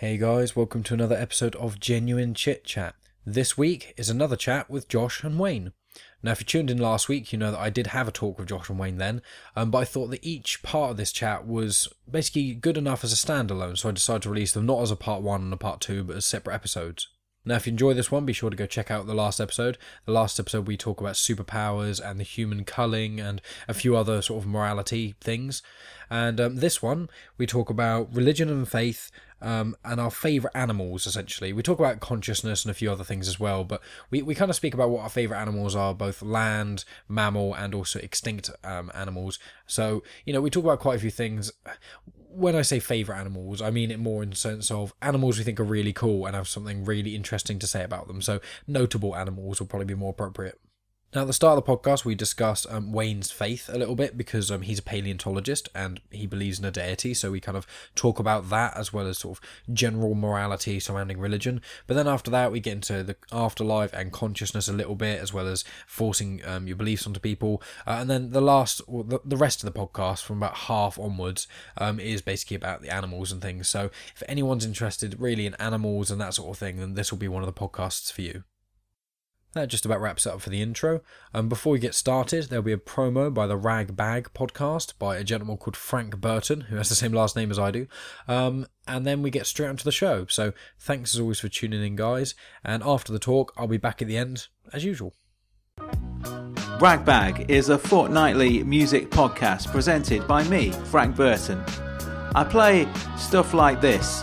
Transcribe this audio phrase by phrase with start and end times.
[0.00, 2.96] Hey guys, welcome to another episode of Genuine Chit Chat.
[3.24, 5.72] This week is another chat with Josh and Wayne.
[6.22, 8.38] Now, if you tuned in last week, you know that I did have a talk
[8.38, 9.22] with Josh and Wayne then,
[9.56, 13.12] um, but I thought that each part of this chat was basically good enough as
[13.14, 15.56] a standalone, so I decided to release them not as a part one and a
[15.56, 17.08] part two, but as separate episodes.
[17.46, 19.78] Now, if you enjoy this one, be sure to go check out the last episode.
[20.04, 24.20] The last episode, we talk about superpowers and the human culling and a few other
[24.20, 25.62] sort of morality things.
[26.10, 27.08] And um, this one,
[27.38, 31.52] we talk about religion and faith um, and our favourite animals, essentially.
[31.52, 33.80] We talk about consciousness and a few other things as well, but
[34.10, 37.74] we, we kind of speak about what our favourite animals are, both land, mammal, and
[37.74, 39.38] also extinct um, animals.
[39.66, 41.52] So, you know, we talk about quite a few things
[42.36, 45.44] when I say favourite animals, I mean it more in the sense of animals we
[45.44, 48.20] think are really cool and have something really interesting to say about them.
[48.20, 50.60] So notable animals will probably be more appropriate.
[51.16, 54.18] Now, at the start of the podcast, we discuss um, Wayne's faith a little bit
[54.18, 57.14] because um, he's a paleontologist and he believes in a deity.
[57.14, 61.18] So we kind of talk about that as well as sort of general morality surrounding
[61.18, 61.62] religion.
[61.86, 65.32] But then after that, we get into the afterlife and consciousness a little bit, as
[65.32, 67.62] well as forcing um, your beliefs onto people.
[67.86, 70.98] Uh, and then the last, or the, the rest of the podcast, from about half
[70.98, 73.70] onwards, um, is basically about the animals and things.
[73.70, 77.18] So if anyone's interested really in animals and that sort of thing, then this will
[77.18, 78.44] be one of the podcasts for you.
[79.56, 81.00] That just about wraps it up for the intro.
[81.32, 85.24] Um, before we get started, there'll be a promo by the Ragbag podcast by a
[85.24, 87.86] gentleman called Frank Burton, who has the same last name as I do.
[88.28, 90.26] Um, and then we get straight onto the show.
[90.28, 92.34] So thanks as always for tuning in, guys.
[92.62, 95.14] And after the talk, I'll be back at the end as usual.
[96.78, 101.64] Ragbag is a fortnightly music podcast presented by me, Frank Burton.
[102.34, 104.22] I play stuff like this.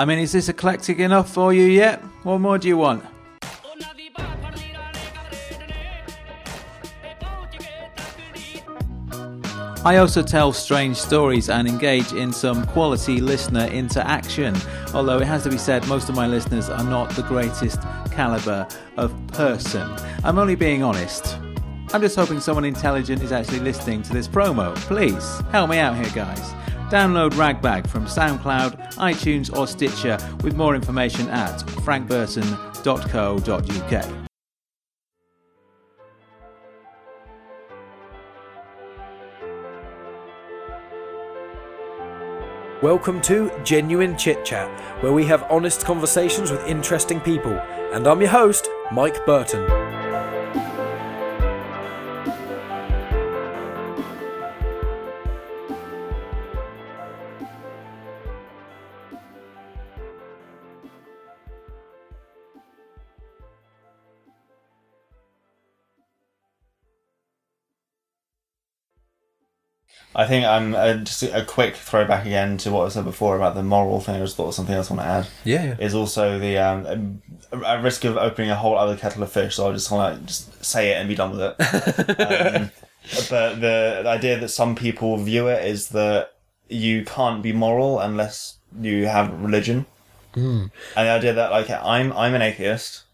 [0.00, 2.00] I mean, is this eclectic enough for you yet?
[2.22, 3.04] What more do you want?
[9.84, 14.54] I also tell strange stories and engage in some quality listener interaction.
[14.94, 17.80] Although it has to be said, most of my listeners are not the greatest
[18.12, 19.88] caliber of person.
[20.22, 21.38] I'm only being honest.
[21.92, 24.76] I'm just hoping someone intelligent is actually listening to this promo.
[24.76, 26.52] Please, help me out here, guys.
[26.88, 34.28] Download Ragbag from SoundCloud, iTunes, or Stitcher with more information at frankburton.co.uk.
[42.80, 47.52] Welcome to Genuine Chit Chat, where we have honest conversations with interesting people.
[47.92, 49.97] And I'm your host, Mike Burton.
[70.18, 73.54] I think I'm uh, just a quick throwback again to what I said before about
[73.54, 74.16] the moral thing.
[74.16, 75.28] I just thought of something else I want to add.
[75.44, 75.76] Yeah, yeah.
[75.78, 77.22] Is also the um,
[77.64, 79.54] at risk of opening a whole other kettle of fish.
[79.54, 81.54] So I'll just want to just say it and be done with it.
[82.56, 82.70] um,
[83.30, 86.34] but the, the idea that some people view it is that
[86.68, 89.86] you can't be moral unless you have religion,
[90.34, 90.70] Mm.
[90.96, 93.04] and the idea that like I'm I'm an atheist,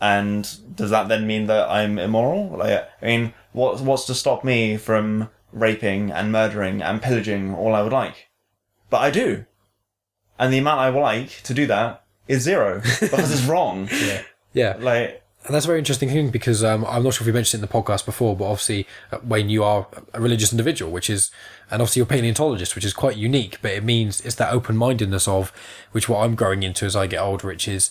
[0.00, 2.48] and does that then mean that I'm immoral?
[2.58, 7.74] Like I mean, what what's to stop me from raping and murdering and pillaging all
[7.74, 8.28] I would like?
[8.90, 9.46] But I do,
[10.38, 13.88] and the amount I would like to do that is zero because it's wrong.
[13.92, 14.22] Yeah.
[14.52, 14.76] Yeah.
[14.78, 17.62] Like And that's a very interesting thing because um, I'm not sure if we mentioned
[17.62, 21.10] it in the podcast before, but obviously, uh, Wayne, you are a religious individual, which
[21.10, 21.30] is,
[21.70, 24.76] and obviously you're a paleontologist, which is quite unique, but it means it's that open
[24.76, 25.52] mindedness of,
[25.92, 27.90] which what I'm growing into as I get older, which is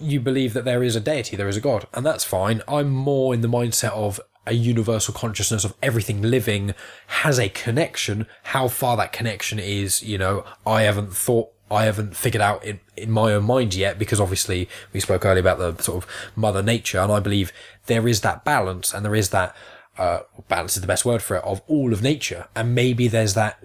[0.00, 2.62] you believe that there is a deity, there is a God, and that's fine.
[2.66, 4.20] I'm more in the mindset of
[4.50, 6.74] a universal consciousness of everything living
[7.06, 8.26] has a connection.
[8.42, 12.80] How far that connection is, you know, I haven't thought I haven't figured out in,
[12.96, 16.64] in my own mind yet because obviously we spoke earlier about the sort of mother
[16.64, 17.52] nature and I believe
[17.86, 19.54] there is that balance and there is that
[19.96, 23.34] uh, balance is the best word for it of all of nature and maybe there's
[23.34, 23.62] that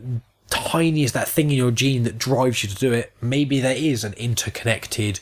[0.50, 4.04] tiniest that thing in your gene that drives you to do it maybe there is
[4.04, 5.20] an interconnected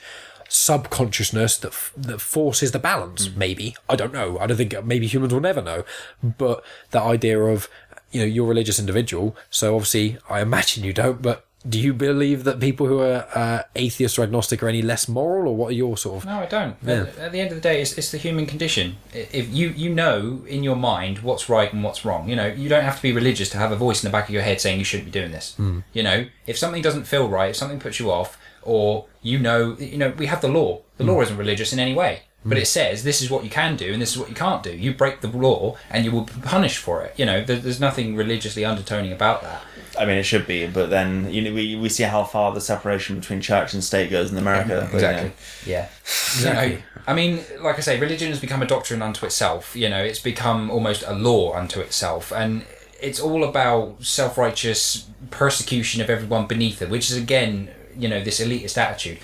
[0.54, 5.08] subconsciousness that f- that forces the balance maybe i don't know i don't think maybe
[5.08, 5.84] humans will never know
[6.22, 7.68] but that idea of
[8.12, 11.94] you know you're a religious individual so obviously i imagine you don't but do you
[11.94, 15.70] believe that people who are uh, atheist or agnostic are any less moral, or what
[15.70, 16.26] are your sort of?
[16.26, 16.76] No, I don't.
[16.84, 17.06] Yeah.
[17.18, 18.98] At, the end of the day, it's, it's the human condition.
[19.14, 22.68] If you you know in your mind what's right and what's wrong, you know you
[22.68, 24.60] don't have to be religious to have a voice in the back of your head
[24.60, 25.56] saying you shouldn't be doing this.
[25.94, 29.76] You know, if something doesn't feel right, if something puts you off, or you know,
[29.80, 30.82] you know, we have the law.
[30.98, 31.24] The law hmm.
[31.24, 32.62] isn't religious in any way, but hmm.
[32.62, 34.76] it says this is what you can do and this is what you can't do.
[34.76, 37.14] You break the law and you will be punished for it.
[37.18, 39.62] You know, there, there's nothing religiously undertoning about that.
[40.00, 42.62] I mean, it should be, but then you know we, we see how far the
[42.62, 44.90] separation between church and state goes in America.
[44.92, 45.72] but, you know, Exactly.
[45.72, 45.90] Yeah.
[46.40, 49.76] You know, I mean, like I say, religion has become a doctrine unto itself.
[49.76, 52.66] You know, it's become almost a law unto itself, and
[53.00, 58.40] it's all about self-righteous persecution of everyone beneath it, which is again, you know, this
[58.40, 59.20] elitist attitude.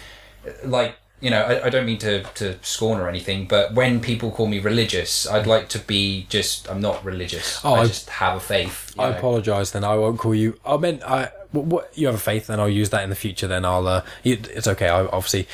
[0.63, 4.31] Like, you know, I, I don't mean to, to scorn or anything, but when people
[4.31, 7.59] call me religious, I'd like to be just, I'm not religious.
[7.63, 8.93] Oh, I I- just have a faith.
[8.97, 9.17] I know.
[9.17, 9.71] apologise.
[9.71, 10.59] Then I won't call you.
[10.65, 11.31] I meant I.
[11.51, 13.47] What, what you have a faith, then I'll use that in the future.
[13.47, 13.87] Then I'll.
[13.87, 14.87] Uh, it's okay.
[14.87, 15.47] I obviously.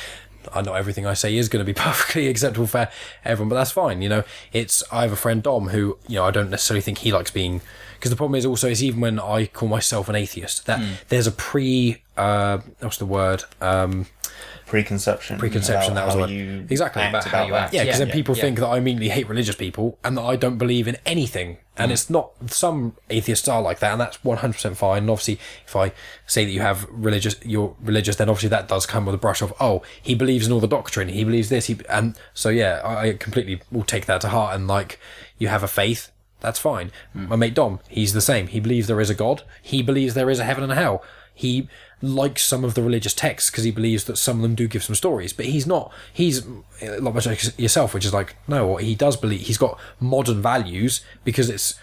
[0.54, 2.88] I know everything I say is going to be perfectly acceptable for
[3.24, 4.00] everyone, but that's fine.
[4.02, 6.98] You know, it's I have a friend Dom who you know I don't necessarily think
[6.98, 7.62] he likes being
[8.06, 11.26] because the problem is also is even when I call myself an atheist that there's
[11.26, 14.06] a pre uh what's the word um
[14.66, 15.38] preconception.
[15.38, 17.02] Preconception, that was you Exactly.
[17.02, 17.72] act About how you act.
[17.72, 18.42] Yeah, because Yeah, then people yeah.
[18.42, 21.58] think that I immediately hate religious people and that I don't believe in anything.
[21.78, 22.30] And it's not.
[22.46, 25.02] Some atheists are like that, and that's one hundred percent fine.
[25.02, 25.92] And obviously, if I
[26.26, 29.42] say that you have religious, you're religious, then obviously that does come with a brush
[29.42, 32.80] of, oh, he believes in all the doctrine, he believes this, he, and so yeah,
[32.82, 34.54] I I completely will take that to heart.
[34.54, 34.98] And like,
[35.38, 36.10] you have a faith,
[36.40, 36.92] that's fine.
[37.14, 38.48] My mate Dom, he's the same.
[38.48, 39.42] He believes there is a God.
[39.62, 41.02] He believes there is a heaven and a hell.
[41.34, 41.68] He
[42.02, 44.84] likes some of the religious texts because he believes that some of them do give
[44.84, 45.92] some stories, but he's not.
[46.12, 46.46] He's
[46.82, 48.76] a much like yourself, which is like no.
[48.76, 51.78] He does believe he's got modern values because it's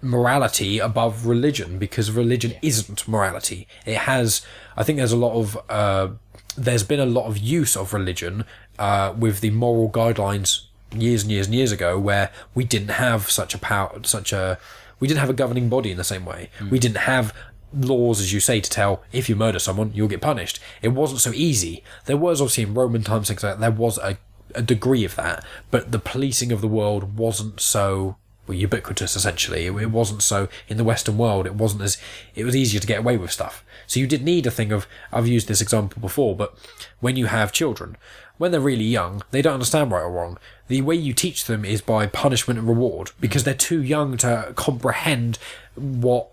[0.00, 3.68] morality above religion because religion isn't morality.
[3.86, 4.42] It has.
[4.76, 5.58] I think there's a lot of.
[5.68, 6.08] Uh,
[6.56, 8.44] there's been a lot of use of religion
[8.78, 13.30] uh, with the moral guidelines years and years and years ago, where we didn't have
[13.30, 14.58] such a power, such a.
[15.00, 16.50] We didn't have a governing body in the same way.
[16.60, 16.70] Mm.
[16.70, 17.34] We didn't have
[17.74, 20.60] laws, as you say, to tell if you murder someone, you'll get punished.
[20.80, 21.82] It wasn't so easy.
[22.06, 23.60] There was obviously in Roman times things like that.
[23.60, 24.18] There was a,
[24.54, 28.16] a degree of that, but the policing of the world wasn't so
[28.46, 29.16] well, ubiquitous.
[29.16, 31.46] Essentially, it, it wasn't so in the Western world.
[31.46, 31.98] It wasn't as
[32.34, 33.64] it was easier to get away with stuff.
[33.86, 34.86] So you did need a thing of.
[35.12, 36.56] I've used this example before, but
[37.00, 37.96] when you have children,
[38.42, 40.36] when they're really young, they don't understand right or wrong.
[40.66, 44.52] The way you teach them is by punishment and reward because they're too young to
[44.56, 45.38] comprehend
[45.76, 46.28] what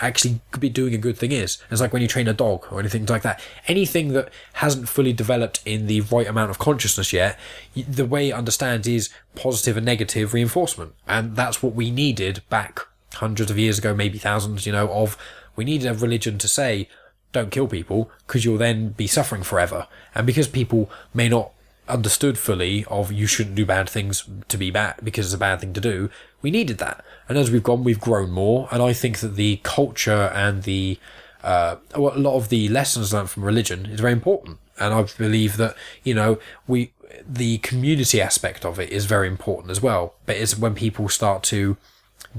[0.00, 1.58] actually could be doing a good thing is.
[1.70, 3.40] It's like when you train a dog or anything like that.
[3.68, 7.38] Anything that hasn't fully developed in the right amount of consciousness yet,
[7.76, 10.94] the way it understands is positive and negative reinforcement.
[11.06, 12.80] And that's what we needed back
[13.12, 15.16] hundreds of years ago, maybe thousands, you know, of
[15.54, 16.88] we needed a religion to say,
[17.36, 19.86] don't kill people because you'll then be suffering forever.
[20.14, 21.52] And because people may not
[21.88, 25.60] understood fully of you shouldn't do bad things to be bad because it's a bad
[25.60, 26.10] thing to do,
[26.42, 27.04] we needed that.
[27.28, 28.68] And as we've gone, we've grown more.
[28.70, 30.98] And I think that the culture and the
[31.44, 34.58] uh, a lot of the lessons learned from religion is very important.
[34.78, 36.92] And I believe that you know we
[37.26, 40.14] the community aspect of it is very important as well.
[40.26, 41.76] But it's when people start to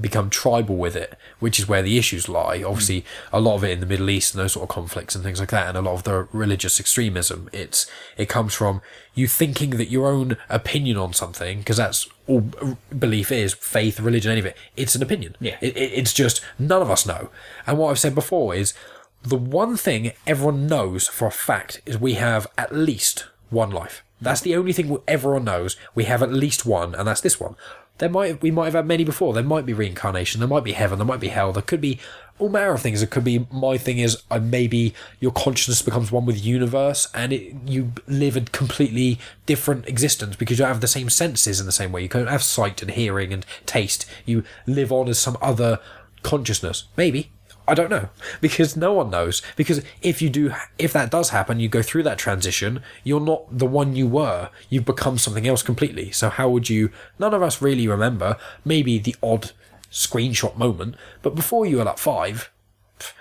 [0.00, 2.62] become tribal with it, which is where the issues lie.
[2.62, 3.06] Obviously, mm.
[3.32, 5.40] a lot of it in the Middle East and those sort of conflicts and things
[5.40, 7.48] like that, and a lot of the religious extremism.
[7.52, 8.80] It's it comes from
[9.14, 12.50] you thinking that your own opinion on something, because that's all
[12.96, 14.56] belief is faith, religion, any of it.
[14.76, 15.34] It's an opinion.
[15.40, 15.56] Yeah.
[15.60, 17.30] It, it, it's just none of us know.
[17.66, 18.74] And what I've said before is
[19.22, 24.04] the one thing everyone knows for a fact is we have at least one life.
[24.20, 25.76] That's the only thing everyone knows.
[25.94, 27.54] We have at least one, and that's this one.
[27.98, 29.32] There might we might have had many before.
[29.32, 30.40] There might be reincarnation.
[30.40, 30.98] There might be heaven.
[30.98, 31.52] There might be hell.
[31.52, 31.98] There could be
[32.38, 33.02] all manner of things.
[33.02, 37.08] It could be my thing is uh, maybe your consciousness becomes one with the universe,
[37.14, 41.60] and it, you live a completely different existence because you don't have the same senses
[41.60, 42.02] in the same way.
[42.02, 44.06] You don't have sight and hearing and taste.
[44.24, 45.80] You live on as some other
[46.22, 46.84] consciousness.
[46.96, 47.30] Maybe
[47.68, 48.08] I don't know
[48.40, 49.42] because no one knows.
[49.54, 52.82] Because if you do, if that does happen, you go through that transition.
[53.04, 54.50] You're not the one you were.
[54.70, 56.10] You've become something else completely.
[56.10, 56.90] So how would you?
[57.18, 58.36] None of us really remember.
[58.64, 59.52] Maybe the odd
[59.90, 62.50] screenshot moment, but before you were like five.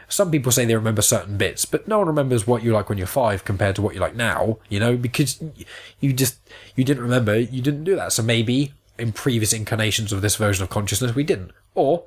[0.09, 2.97] Some people say they remember certain bits, but no one remembers what you're like when
[2.97, 5.43] you're five compared to what you're like now, you know, because
[5.99, 6.39] you just,
[6.77, 8.13] you didn't remember, you didn't do that.
[8.13, 11.51] So maybe in previous incarnations of this version of consciousness, we didn't.
[11.75, 12.05] Or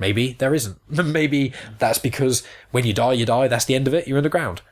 [0.00, 0.78] Maybe there isn't.
[0.90, 2.42] Maybe that's because
[2.72, 3.46] when you die, you die.
[3.46, 4.08] That's the end of it.
[4.08, 4.62] You're in the ground,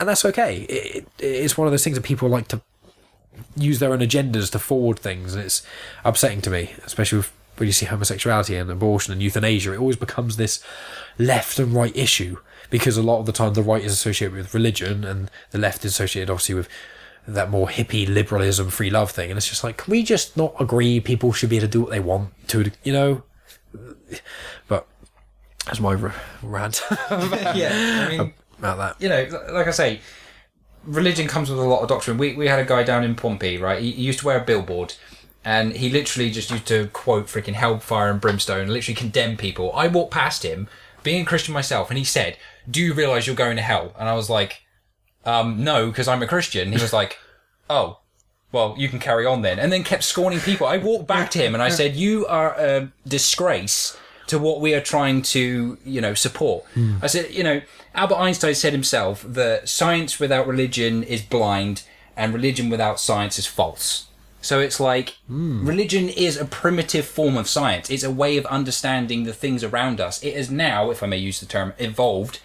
[0.00, 0.60] and that's okay.
[0.62, 2.62] It, it, it's one of those things that people like to
[3.56, 5.62] use their own agendas to forward things, and it's
[6.04, 9.74] upsetting to me, especially with, when you see homosexuality and abortion and euthanasia.
[9.74, 10.64] It always becomes this
[11.18, 12.38] left and right issue
[12.70, 15.84] because a lot of the time the right is associated with religion and the left
[15.84, 16.68] is associated obviously with
[17.26, 20.54] that more hippie liberalism, free love thing, and it's just like, can we just not
[20.58, 20.98] agree?
[20.98, 23.22] People should be able to do what they want to, you know.
[24.68, 24.86] But
[25.66, 29.02] that's my r- rant yeah, I mean, about that.
[29.02, 30.00] you know, like I say,
[30.84, 32.18] religion comes with a lot of doctrine.
[32.18, 33.80] We, we had a guy down in Pompey, right?
[33.80, 34.94] He, he used to wear a billboard,
[35.44, 39.72] and he literally just used to quote freaking hellfire and brimstone, and literally condemn people.
[39.74, 40.68] I walked past him,
[41.02, 42.36] being a Christian myself, and he said,
[42.70, 44.62] "Do you realize you're going to hell?" And I was like,
[45.24, 47.18] um, "No, because I'm a Christian." He was like,
[47.70, 48.00] "Oh."
[48.50, 49.58] Well, you can carry on then.
[49.58, 50.66] And then kept scorning people.
[50.66, 53.96] I walked back to him and I said, You are a disgrace
[54.28, 56.64] to what we are trying to, you know, support.
[56.74, 56.96] Hmm.
[57.02, 57.60] I said, you know,
[57.94, 61.82] Albert Einstein said himself that science without religion is blind
[62.16, 64.06] and religion without science is false.
[64.40, 65.66] So it's like hmm.
[65.66, 67.90] religion is a primitive form of science.
[67.90, 70.22] It's a way of understanding the things around us.
[70.22, 72.40] It has now, if I may use the term, evolved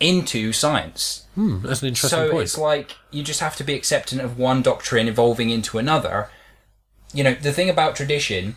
[0.00, 1.26] into science.
[1.34, 2.42] Hmm, that's an interesting So point.
[2.44, 6.30] it's like you just have to be acceptant of one doctrine evolving into another.
[7.12, 8.56] You know, the thing about tradition,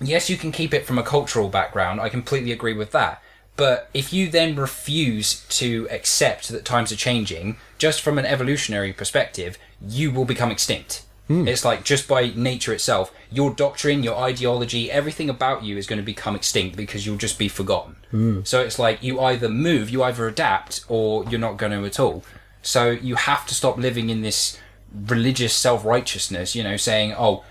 [0.00, 2.00] yes, you can keep it from a cultural background.
[2.00, 3.22] I completely agree with that.
[3.56, 8.92] But if you then refuse to accept that times are changing, just from an evolutionary
[8.92, 11.03] perspective, you will become extinct.
[11.28, 11.48] Hmm.
[11.48, 15.98] It's like just by nature itself, your doctrine, your ideology, everything about you is going
[15.98, 17.96] to become extinct because you'll just be forgotten.
[18.10, 18.40] Hmm.
[18.44, 21.98] So it's like you either move, you either adapt, or you're not going to at
[21.98, 22.24] all.
[22.62, 24.58] So you have to stop living in this
[24.94, 27.44] religious self righteousness, you know, saying, oh,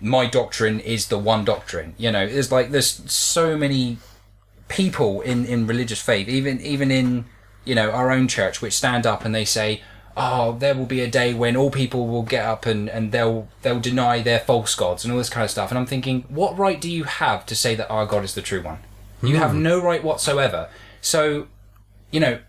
[0.00, 1.94] my doctrine is the one doctrine.
[1.98, 3.98] You know, there's like, there's so many
[4.68, 7.26] people in, in religious faith, even, even in,
[7.64, 9.80] you know, our own church, which stand up and they say,
[10.16, 13.48] oh, there will be a day when all people will get up and, and they'll,
[13.62, 15.70] they'll deny their false gods and all this kind of stuff.
[15.70, 18.42] And I'm thinking, what right do you have to say that our God is the
[18.42, 18.78] true one?
[19.22, 19.62] You have hmm.
[19.62, 20.68] no right whatsoever.
[21.00, 21.46] So,
[22.10, 22.40] you know,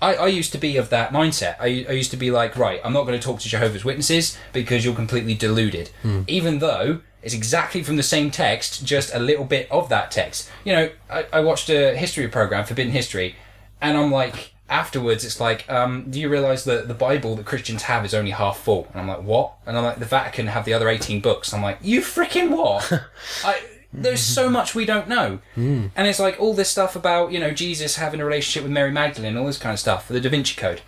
[0.00, 1.56] I, I used to be of that mindset.
[1.60, 4.36] I, I used to be like, right, I'm not going to talk to Jehovah's Witnesses
[4.52, 5.90] because you're completely deluded.
[6.02, 6.22] Hmm.
[6.26, 10.50] Even though it's exactly from the same text, just a little bit of that text.
[10.64, 13.36] You know, I, I watched a history program, Forbidden History,
[13.80, 17.82] and I'm like, afterwards, it's like, um, do you realize that the Bible that Christians
[17.82, 18.88] have is only half full?
[18.92, 19.54] And I'm like, what?
[19.66, 21.52] And I'm like, the Vatican have the other 18 books.
[21.52, 22.90] I'm like, you freaking what?
[23.44, 23.60] I,
[23.92, 25.40] there's so much we don't know.
[25.54, 25.88] Hmm.
[25.94, 28.90] And it's like all this stuff about, you know, Jesus having a relationship with Mary
[28.90, 30.80] Magdalene, all this kind of stuff, for the Da Vinci Code.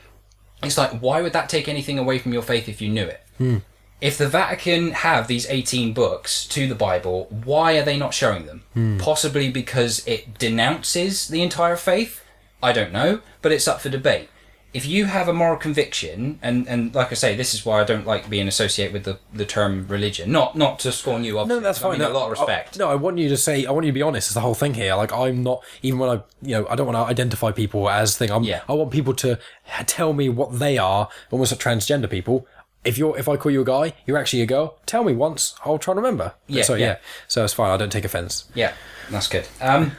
[0.62, 3.22] It's like, why would that take anything away from your faith if you knew it?
[3.38, 3.58] Hmm.
[4.00, 8.46] If the Vatican have these 18 books to the Bible, why are they not showing
[8.46, 8.62] them?
[8.72, 8.98] Hmm.
[8.98, 12.23] Possibly because it denounces the entire faith?
[12.64, 14.28] I don't know, but it's up for debate.
[14.72, 17.84] If you have a moral conviction, and, and like I say, this is why I
[17.84, 20.32] don't like being associated with the, the term religion.
[20.32, 21.60] Not not to scorn you, obviously.
[21.60, 21.92] No, that's I fine.
[21.92, 22.74] mean, No, a lot of respect.
[22.74, 23.66] I, no, I want you to say.
[23.66, 24.26] I want you to be honest.
[24.28, 24.96] It's the whole thing here.
[24.96, 28.16] Like I'm not even when I, you know, I don't want to identify people as
[28.18, 28.32] thing.
[28.32, 28.62] I'm, Yeah.
[28.68, 29.38] I want people to
[29.86, 31.08] tell me what they are.
[31.30, 32.44] Almost like transgender people.
[32.84, 34.78] If you're, if I call you a guy, you're actually a girl.
[34.86, 35.54] Tell me once.
[35.64, 36.34] I'll try to remember.
[36.48, 36.86] Yeah, So yeah.
[36.86, 36.96] yeah.
[37.28, 37.70] So it's fine.
[37.70, 38.44] I don't take offence.
[38.56, 38.72] Yeah,
[39.08, 39.46] that's good.
[39.60, 39.92] Um,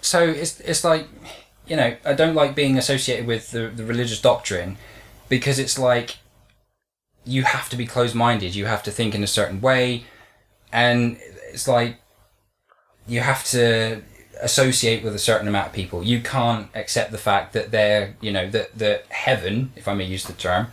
[0.00, 1.06] so it's it's like,
[1.66, 4.76] you know, I don't like being associated with the, the religious doctrine
[5.28, 6.18] because it's like
[7.24, 8.54] you have to be closed minded.
[8.54, 10.04] You have to think in a certain way,
[10.72, 11.18] and
[11.50, 11.96] it's like
[13.06, 14.02] you have to
[14.40, 16.02] associate with a certain amount of people.
[16.02, 20.04] You can't accept the fact that they're, you know, that that heaven, if I may
[20.04, 20.68] use the term,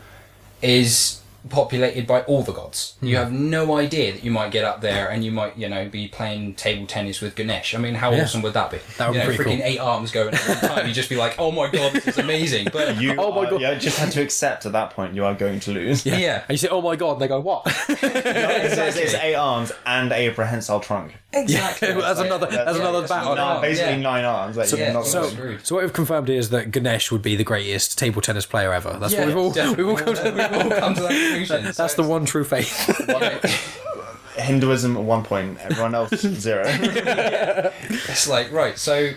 [0.62, 2.96] is populated by all the gods.
[3.02, 3.24] You hmm.
[3.24, 6.08] have no idea that you might get up there and you might, you know, be
[6.08, 7.74] playing table tennis with Ganesh.
[7.76, 8.24] I mean, how Yeah.
[8.24, 8.80] awesome would that be?
[8.98, 9.66] That would you be know, pretty freaking cool.
[9.68, 10.88] eight arms going at one time.
[10.88, 12.68] You'd just be like, oh my god, this is amazing.
[12.72, 13.62] But You, Oh my are- God.
[13.62, 16.06] yeah, just had to accept at that point you are going to lose.
[16.06, 16.18] Yeah.
[16.18, 16.36] yeah.
[16.48, 19.72] And you say, "Oh my god," and they go, "What?" it's, it's, it's eight arms
[19.86, 21.16] and a prehensile trunk.
[21.34, 21.94] Exactly.
[21.94, 22.48] that's another.
[22.48, 23.36] That's yeah, another that's battle.
[23.36, 24.00] Nine, basically yeah.
[24.00, 24.58] nine arms.
[24.58, 25.30] Like, Yeah, not so-
[25.64, 28.98] So what we've confirmed is that Ganesh would be the greatest table tennis player ever.
[29.00, 29.84] That's Yeah, what we've all definitely.
[29.84, 30.32] we've all come to.
[30.32, 31.64] We've all come to that conclusion.
[31.64, 32.72] That's So the one true faith.
[34.38, 36.64] Hinduism at one point, everyone else zero.
[36.66, 39.12] it's like right so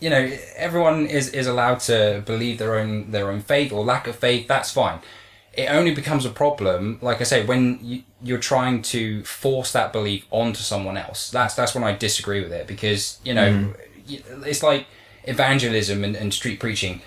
[0.00, 4.06] you know everyone is is allowed to believe their own their own faith or lack
[4.06, 5.00] of faith that's fine
[5.52, 9.92] it only becomes a problem like i say when you, you're trying to force that
[9.92, 11.30] belief onto someone else.
[11.30, 13.76] That's that's when i disagree with it because you know mm.
[14.08, 14.86] y it's like
[15.24, 17.02] evangelism and, and street preaching.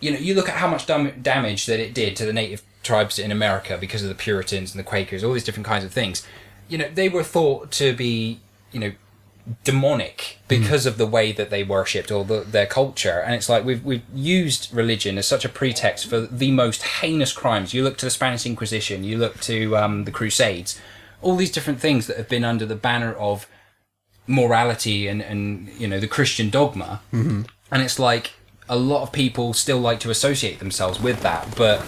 [0.00, 2.62] You know, you look at how much dam- damage that it did to the native
[2.82, 5.92] tribes in America because of the Puritans and the Quakers, all these different kinds of
[5.92, 6.26] things.
[6.68, 8.40] You know, they were thought to be,
[8.72, 8.92] you know,
[9.62, 13.20] demonic because of the way that they worshipped or the, their culture.
[13.20, 17.32] And it's like we've we've used religion as such a pretext for the most heinous
[17.32, 17.74] crimes.
[17.74, 20.80] You look to the Spanish Inquisition, you look to um, the Crusades,
[21.20, 23.46] all these different things that have been under the banner of
[24.26, 27.02] morality and and you know the Christian dogma.
[27.12, 27.42] Mm-hmm.
[27.70, 28.32] And it's like
[28.68, 31.84] a lot of people still like to associate themselves with that, but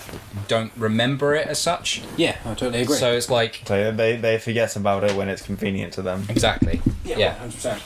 [0.47, 2.02] don't remember it as such.
[2.16, 2.97] Yeah, I totally agree.
[2.97, 6.25] So it's like So they, they forget about it when it's convenient to them.
[6.28, 7.35] exactly, yeah.
[7.35, 7.83] hundred percent.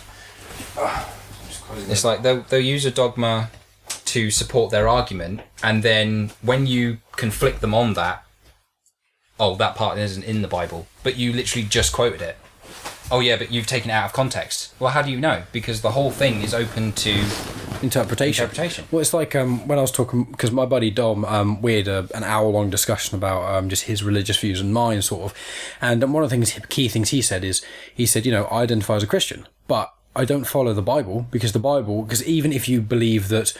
[1.88, 3.50] It's like they'll they'll use a dogma
[4.06, 8.24] to support their argument, and then when you conflict them on that,
[9.38, 12.36] oh, that part isn't in the Bible, but you literally just quoted it.
[13.12, 14.72] Oh yeah, but you've taken it out of context.
[14.80, 15.42] Well, how do you know?
[15.52, 17.24] Because the whole thing is open to
[17.82, 18.44] interpretation.
[18.44, 18.84] interpretation.
[18.90, 21.88] Well, it's like um, when I was talking because my buddy Dom, um, we had
[21.88, 25.38] a, an hour long discussion about um, just his religious views and mine, sort of.
[25.80, 28.44] And um, one of the things, key things he said is, he said, you know,
[28.44, 32.26] I identify as a Christian, but I don't follow the Bible because the Bible, because
[32.26, 33.52] even if you believe that.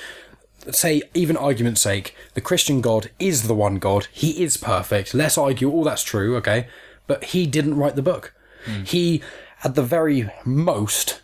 [0.71, 4.09] Say, even argument's sake, the Christian God is the one God.
[4.13, 5.15] He is perfect.
[5.15, 6.69] Let's argue all that's true, okay?
[7.07, 8.35] But he didn't write the book.
[8.85, 9.23] He,
[9.65, 11.23] at the very most,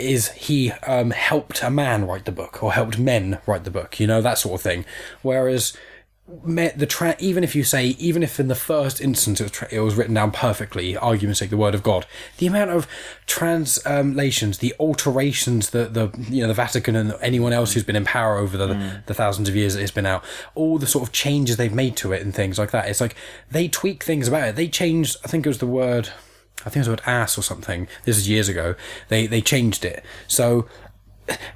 [0.00, 4.00] is he um, helped a man write the book or helped men write the book,
[4.00, 4.84] you know, that sort of thing.
[5.22, 5.76] Whereas
[6.44, 9.68] the tra- even if you say even if in the first instance it was, tra-
[9.70, 12.06] it was written down perfectly, argument's sake, the word of God,
[12.38, 12.86] the amount of
[13.26, 18.04] translations, the alterations that the you know the Vatican and anyone else who's been in
[18.04, 21.12] power over the, the thousands of years that it's been out, all the sort of
[21.12, 22.88] changes they've made to it and things like that.
[22.88, 23.16] It's like
[23.50, 24.56] they tweak things about it.
[24.56, 25.16] They changed.
[25.24, 26.10] I think it was the word.
[26.60, 27.88] I think it was the word ass or something.
[28.04, 28.74] This is years ago.
[29.08, 30.04] They they changed it.
[30.26, 30.66] So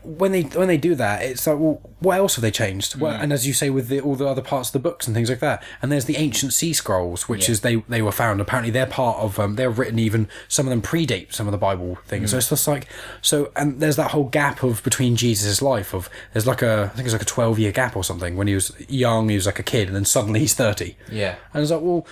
[0.04, 2.94] when they when they do that, it's like, well, what else have they changed?
[3.00, 5.16] Well, and as you say, with the, all the other parts of the books and
[5.16, 7.52] things like that, and there's the ancient sea scrolls, which Yeah.
[7.52, 8.40] is they they were found.
[8.40, 9.38] Apparently, they're part of.
[9.40, 12.30] Um, they're written even some of them predate some of the Bible things.
[12.30, 12.86] So it's just like
[13.20, 16.96] so, and there's that whole gap of between Jesus' life of there's like a I
[16.96, 18.36] think it's like a twelve year gap or something.
[18.36, 20.96] When he was young, he was like a kid, and then suddenly he's thirty.
[21.10, 21.34] Yeah.
[21.52, 22.06] And it's like, well,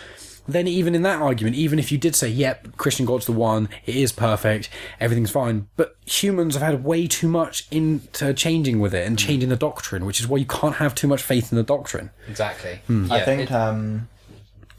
[0.49, 3.69] then even in that argument, even if you did say, yep, Christian God's the one,
[3.87, 4.69] it is perfect,
[5.01, 9.49] everything's fine, but humans have had way too much into changing with it and changing
[9.51, 12.11] the doctrine, which is why you can't have too much faith in the doctrine.
[12.29, 12.81] Exactly.
[12.89, 13.43] I Yeah, think.
[13.43, 14.09] it- um,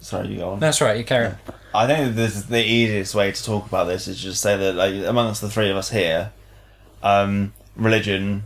[0.02, 0.60] sorry, you go on.
[0.60, 0.98] that's right.
[0.98, 1.38] You carry on.
[1.74, 4.76] I think this is the easiest way to talk about this is just say that
[4.76, 6.32] like amongst the three of us here,
[7.02, 8.44] um, religion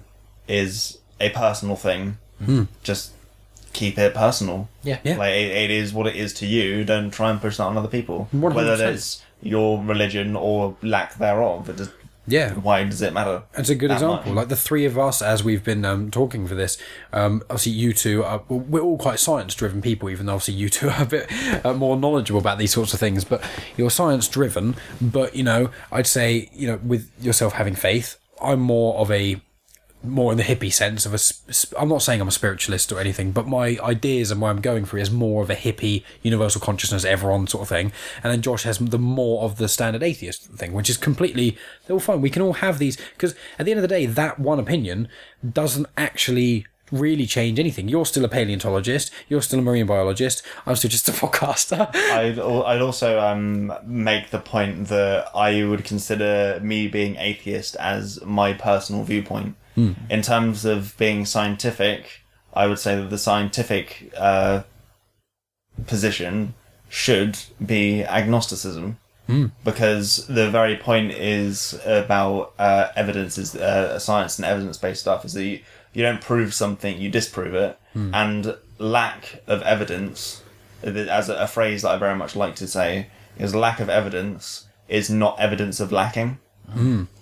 [0.47, 2.17] is a personal thing.
[2.83, 3.11] Just
[3.77, 4.67] keep it personal.
[4.83, 4.99] Yeah.
[5.03, 5.17] Yeah.
[5.17, 6.83] Like it, it is what it is to you.
[6.83, 8.27] Don't try and push that on other people.
[8.33, 8.53] 100%.
[8.53, 11.91] Whether it's your religion or lack thereof, it does,
[12.25, 12.53] Yeah.
[12.55, 13.43] why does it matter?
[13.55, 14.33] It's a good that example.
[14.33, 14.35] much?
[14.41, 16.77] Like the three of us, as we've been um, talking for this,
[17.13, 20.09] um, obviously you two, are, we're all quite science-driven people.
[20.09, 21.31] Even though obviously you two are a bit
[21.65, 23.43] uh, more knowledgeable about these sorts of things, but
[23.77, 24.75] you're science-driven.
[24.99, 29.39] But you know, I'd say you know, with yourself having faith, I'm more of a
[30.03, 31.79] more in the hippie sense of a.
[31.79, 34.85] I'm not saying I'm a spiritualist or anything, but my ideas and where I'm going
[34.85, 37.91] for is more of a hippie, universal consciousness, everyone sort of thing.
[38.23, 41.57] And then Josh has the more of the standard atheist thing, which is completely.
[41.85, 42.21] They're all fine.
[42.21, 45.07] We can all have these because at the end of the day, that one opinion
[45.53, 47.89] doesn't actually really change anything.
[47.89, 49.11] You're still a paleontologist.
[49.27, 50.41] You're still a marine biologist.
[50.65, 51.93] I'm still just a podcaster.
[51.95, 58.23] I'd, I'd also um, make the point that I would consider me being atheist as
[58.23, 59.55] my personal viewpoint.
[60.09, 62.21] In terms of being scientific,
[62.53, 64.63] I would say that the scientific uh,
[65.85, 66.53] position
[66.89, 68.97] should be agnosticism.
[69.65, 75.25] Because the very point is about uh, evidence is uh, science and evidence based stuff
[75.25, 75.59] is that you,
[75.93, 77.77] you don't prove something, you disprove it,
[78.13, 80.43] and lack of evidence
[80.81, 84.67] as a, a phrase that I very much like to say, is lack of evidence
[84.87, 86.37] is not evidence of lacking.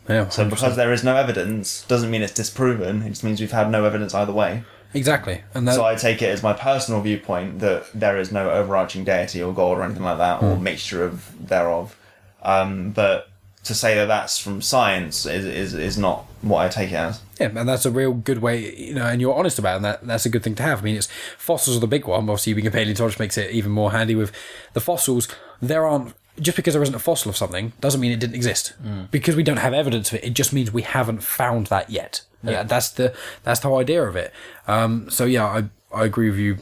[0.07, 0.29] Yeah.
[0.29, 3.01] So because there is no evidence, doesn't mean it's disproven.
[3.03, 4.63] It just means we've had no evidence either way.
[4.93, 5.41] exactly.
[5.53, 9.03] And that, So I take it as my personal viewpoint that there is no overarching
[9.03, 11.97] deity or god or anything like that, or mixture of thereof.
[12.43, 13.29] Um, but
[13.63, 17.21] to say that that's from science is, is, is not what I take it as.
[17.39, 19.85] Yeah, and that's a real good way, you know, and you're honest about it, and
[19.85, 20.81] that that's a good thing to have.
[20.81, 22.19] I mean, it's fossils are the big one.
[22.21, 24.31] Obviously, being a paleontologist makes it even more handy with
[24.73, 25.27] the fossils.
[25.61, 28.73] There aren't just because there isn't a fossil of something doesn't mean it didn't exist.
[29.11, 32.21] Because we don't have evidence of it, it just means we haven't found that yet.
[32.43, 34.31] Yeah, that's the that's the whole idea of it.
[34.67, 36.57] Um, so yeah, I I agree with you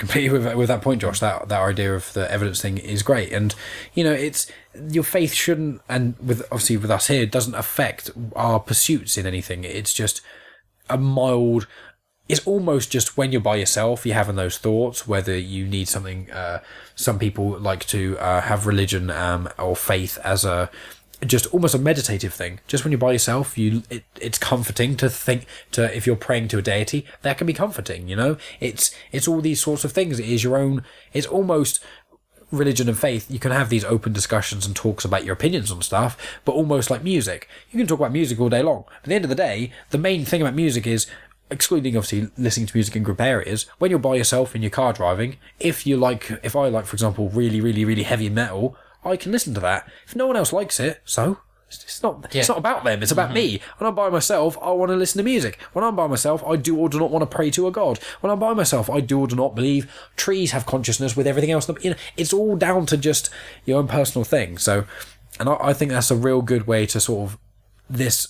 [0.00, 1.20] completely with with that point, Josh.
[1.20, 3.54] That that idea of the evidence thing is great, and
[3.94, 4.50] you know, it's
[4.90, 9.26] your faith shouldn't, and with obviously with us here, it doesn't affect our pursuits in
[9.26, 9.62] anything.
[9.62, 10.20] It's just
[10.88, 11.68] a mild.
[12.30, 15.06] It's almost just when you're by yourself, you're having those thoughts.
[15.06, 16.60] Whether you need something, uh,
[16.94, 20.70] some people like to uh, have religion um, or faith as a
[21.26, 22.60] just almost a meditative thing.
[22.66, 26.48] Just when you're by yourself, you it, it's comforting to think to if you're praying
[26.48, 28.08] to a deity, that can be comforting.
[28.08, 30.18] You know, it's it's all these sorts of things.
[30.18, 30.82] It is your own.
[31.12, 31.80] It's almost
[32.52, 35.82] religion and faith, you can have these open discussions and talks about your opinions on
[35.82, 37.48] stuff, but almost like music.
[37.70, 38.84] You can talk about music all day long.
[39.02, 41.06] At the end of the day, the main thing about music is
[41.50, 44.92] excluding obviously listening to music in group areas, when you're by yourself in your car
[44.92, 49.16] driving, if you like, if I like, for example, really, really, really heavy metal, I
[49.16, 49.88] can listen to that.
[50.06, 51.38] If no one else likes it, so
[51.70, 52.34] it's not.
[52.34, 53.02] It's not about them.
[53.02, 53.34] It's about mm-hmm.
[53.34, 53.60] me.
[53.78, 55.60] When I'm by myself, I want to listen to music.
[55.72, 57.98] When I'm by myself, I do or do not want to pray to a god.
[58.20, 61.52] When I'm by myself, I do or do not believe trees have consciousness with everything
[61.52, 61.68] else.
[61.82, 63.30] You know, it's all down to just
[63.64, 64.58] your own personal thing.
[64.58, 64.84] So,
[65.38, 67.38] and I, I think that's a real good way to sort of
[67.88, 68.28] this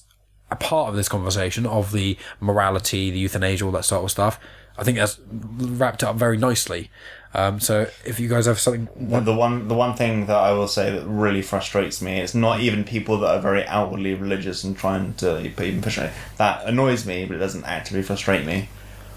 [0.51, 4.39] a part of this conversation of the morality, the euthanasia, all that sort of stuff.
[4.79, 6.91] I think that's wrapped up very nicely.
[7.35, 10.51] Um, so if you guys have something, The- the one the one thing that I
[10.53, 14.65] will say that really frustrates me it's not even people that are very outwardly religious
[14.65, 18.69] and trying to even push it that annoys me but it doesn't actively frustrate me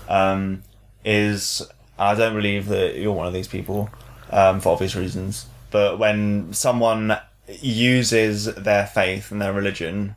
[0.10, 0.62] um,
[1.04, 1.64] is
[1.98, 3.90] I don't believe that you're one of these people
[4.30, 7.18] um, for obvious reasons but when someone
[7.62, 10.16] uses their faith and their religion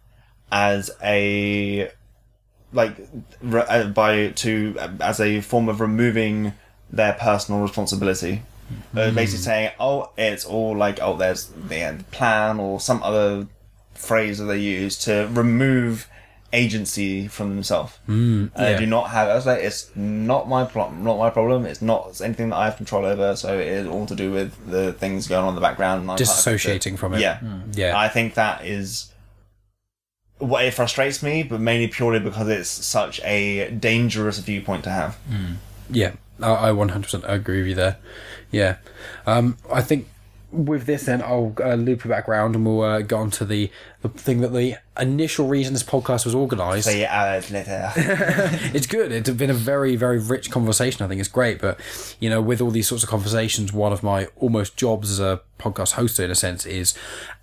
[0.50, 1.90] as a
[2.72, 2.96] like
[3.42, 6.52] re- uh, by to as a form of removing
[6.90, 8.42] their personal responsibility.
[8.96, 13.46] Uh, basically saying, "Oh, it's all like oh, there's the end plan or some other
[13.94, 16.09] phrase that they use to remove
[16.52, 17.98] agency from themselves.
[18.09, 18.78] Mm, yeah.
[18.78, 19.28] Do not have.
[19.28, 21.04] I was like, it's not my problem.
[21.04, 21.66] Not my problem.
[21.66, 23.37] It's not it's anything that I have control over.
[23.37, 26.02] So it is all to do with the things going on in the background.
[26.02, 27.20] and I can't affect disassociating from it.
[27.20, 27.40] Yeah,
[27.72, 27.96] Yeah.
[27.98, 29.12] I think that is
[30.38, 35.18] what it frustrates me, but mainly purely because it's such a dangerous viewpoint to have.
[35.90, 37.99] Yeah, I, I 100% agree with you there.
[38.51, 38.77] Yeah.
[39.27, 40.09] Um, I think
[40.52, 43.44] with this, then I'll uh, loop it back around and we'll uh, go on to
[43.44, 43.70] the,
[44.02, 46.87] the thing that the initial reason this podcast was organised.
[46.87, 47.92] Say hours later.
[47.96, 49.12] it's good.
[49.12, 51.04] It's been a very, very rich conversation.
[51.04, 51.61] I think it's great.
[51.61, 51.80] But,
[52.20, 55.40] you know, with all these sorts of conversations, one of my almost jobs as a
[55.59, 56.94] podcast host, in a sense, is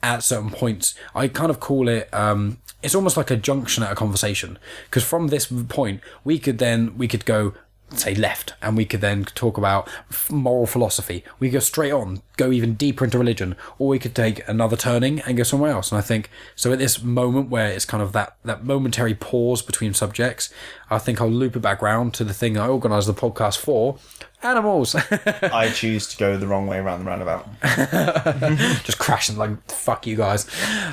[0.02, 3.92] at certain points, I kind of call it, um, it's almost like a junction at
[3.92, 4.58] a conversation.
[4.86, 7.54] Because from this point, we could then, we could go,
[7.92, 9.90] say left and we could then talk about
[10.30, 11.24] moral philosophy.
[11.40, 15.20] We go straight on go even deeper into religion or we could take another turning
[15.22, 15.92] and go somewhere else.
[15.92, 19.62] And i think so at this moment where it's kind of that that momentary pause
[19.62, 20.52] between subjects
[20.90, 23.98] i think i'll loop it back round to the thing i organised the podcast for
[24.42, 24.94] animals.
[25.42, 27.48] I choose to go the wrong way around the roundabout.
[28.84, 30.48] just crashing like fuck you guys.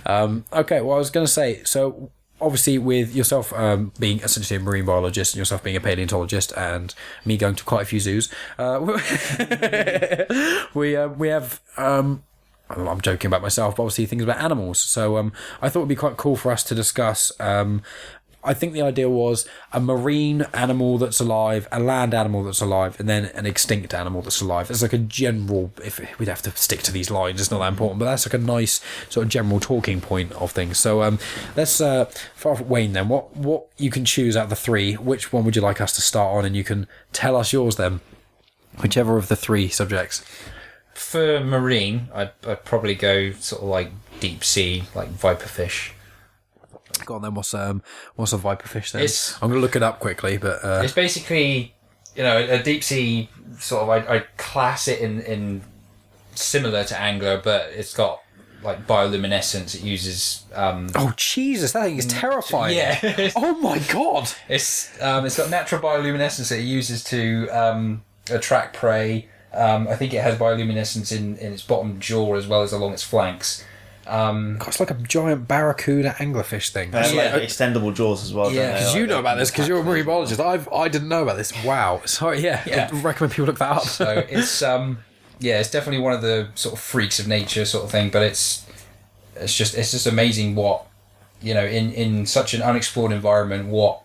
[0.06, 4.58] Um, okay well i was going to say so obviously with yourself um, being essentially
[4.58, 8.00] a marine biologist and yourself being a paleontologist and me going to quite a few
[8.00, 8.78] zoos uh,
[10.74, 12.22] we uh, we have um,
[12.70, 14.80] I'm joking about myself, but obviously things about animals.
[14.80, 17.32] So um, I thought it'd be quite cool for us to discuss.
[17.40, 17.82] Um,
[18.42, 22.98] I think the idea was a marine animal that's alive, a land animal that's alive,
[22.98, 24.70] and then an extinct animal that's alive.
[24.70, 25.72] It's like a general.
[25.84, 28.34] If we'd have to stick to these lines, it's not that important, but that's like
[28.34, 30.78] a nice sort of general talking point of things.
[30.78, 31.18] So um,
[31.54, 33.08] let's uh, far Wayne then.
[33.08, 34.94] What what you can choose out of the three?
[34.94, 36.44] Which one would you like us to start on?
[36.46, 38.00] And you can tell us yours then.
[38.80, 40.24] Whichever of the three subjects.
[40.94, 45.90] For marine, I'd, I'd probably go sort of like deep sea, like viperfish.
[47.06, 47.34] Go on then.
[47.34, 47.82] What's um
[48.16, 49.02] what's a viperfish then?
[49.02, 51.74] It's- I'm gonna look it up quickly, but uh, It's basically,
[52.14, 53.88] you know, a deep sea sort of.
[53.88, 55.62] I I class it in in
[56.34, 58.20] similar to angler, but it's got
[58.62, 59.74] like bioluminescence.
[59.74, 62.76] It uses um, oh Jesus, that thing is terrifying.
[62.76, 63.30] yeah.
[63.36, 64.30] Oh my god.
[64.48, 69.28] It's um, it's got natural bioluminescence that it uses to um, attract prey.
[69.52, 72.92] Um, I think it has bioluminescence in, in its bottom jaw as well as along
[72.92, 73.64] its flanks.
[74.10, 76.90] Um, God, it's like a giant barracuda anglerfish thing.
[76.90, 77.32] They have Yeah.
[77.34, 78.50] like extendable jaws as well.
[78.50, 78.72] Yeah, they?
[78.72, 80.40] Because Like, you know about this because you're a marine biologist.
[80.40, 81.52] I've I didn't know about this.
[81.64, 82.02] Wow.
[82.06, 82.40] Sorry.
[82.40, 82.62] Yeah.
[82.66, 82.90] Yeah.
[82.92, 83.84] I recommend people look that up.
[83.84, 84.98] so it's um,
[85.38, 88.10] yeah, it's definitely one of the sort of freaks of nature sort of thing.
[88.10, 88.66] But it's
[89.36, 90.86] it's just it's just amazing what
[91.40, 94.00] you know in in such an unexplored environment what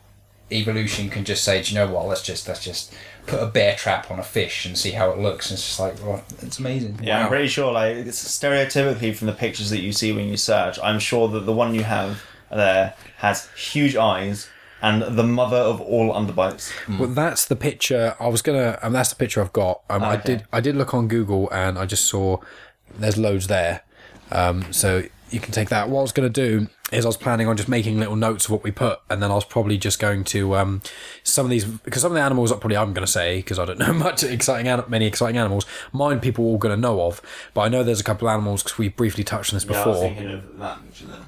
[0.51, 1.61] evolution can just say.
[1.63, 2.05] Do you know what?
[2.07, 2.93] Let's just let's just
[3.27, 5.49] put a bear trap on a fish and see how it looks.
[5.49, 6.99] And it's just like well, it's amazing.
[7.01, 7.23] Yeah, Wow.
[7.23, 7.71] I'm pretty sure.
[7.71, 11.41] Like it's stereotypically from the pictures that you see when you search, I'm sure that
[11.41, 14.47] the one you have there has huge eyes
[14.81, 16.71] and the mother of all underbites.
[16.99, 18.15] Well, that's the picture.
[18.19, 18.77] I was gonna.
[18.81, 19.81] Um, that's the picture I've got.
[19.89, 20.45] Um, I did.
[20.53, 22.37] I did look on Google and I just saw
[22.97, 23.81] there's loads there.
[24.31, 25.89] Um, so you can take that.
[25.89, 28.51] What I was gonna do is I was planning on just making little notes of
[28.51, 30.81] what we put, and then I was probably just going to um,
[31.23, 33.65] some of these because some of the animals that probably I'm gonna say because I
[33.65, 35.65] don't know much exciting an- many exciting animals.
[35.91, 37.21] Mine people are all gonna know of,
[37.53, 40.05] but I know there's a couple of animals because we briefly touched on this before.
[40.05, 41.21] of that picture then.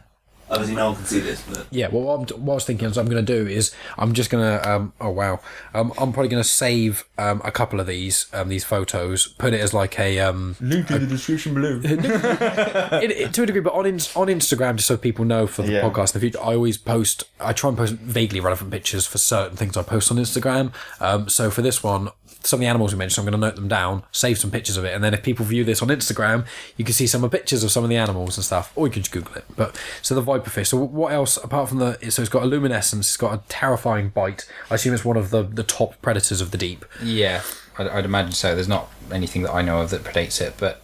[0.50, 2.88] Obviously, no one can see this, but Yeah, well, what, I'm, what I was thinking
[2.88, 5.40] is I'm going to do is I'm just going to, um, oh wow,
[5.74, 9.54] um, I'm probably going to save um, a couple of these um, these photos, put
[9.54, 11.82] it as like a, um, link in the description below.
[11.84, 15.64] it, it, to a degree, but on in, on Instagram, just so people know for
[15.64, 15.82] the Yeah.
[15.82, 19.18] podcast in the future, I always post, I try and post vaguely relevant pictures for
[19.18, 20.72] certain things I post on Instagram.
[21.00, 22.10] Um, so for this one,
[22.48, 24.78] some of the animals we mentioned, I'm going to note them down, save some pictures
[24.78, 26.46] of it, and then if people view this on Instagram,
[26.78, 28.88] you can see some of the pictures of some of the animals and stuff, or
[28.88, 29.46] you can just Google it.
[29.56, 30.68] But so the viperfish.
[30.68, 31.98] So what else apart from the?
[32.10, 33.08] So it's got a luminescence.
[33.10, 34.50] It's got a terrifying bite.
[34.72, 36.86] I assume it's one of the the top predators of the deep.
[37.04, 37.42] Yeah,
[37.78, 38.56] I'd, I'd imagine so.
[38.56, 40.82] There's not anything that I know of that predates it, but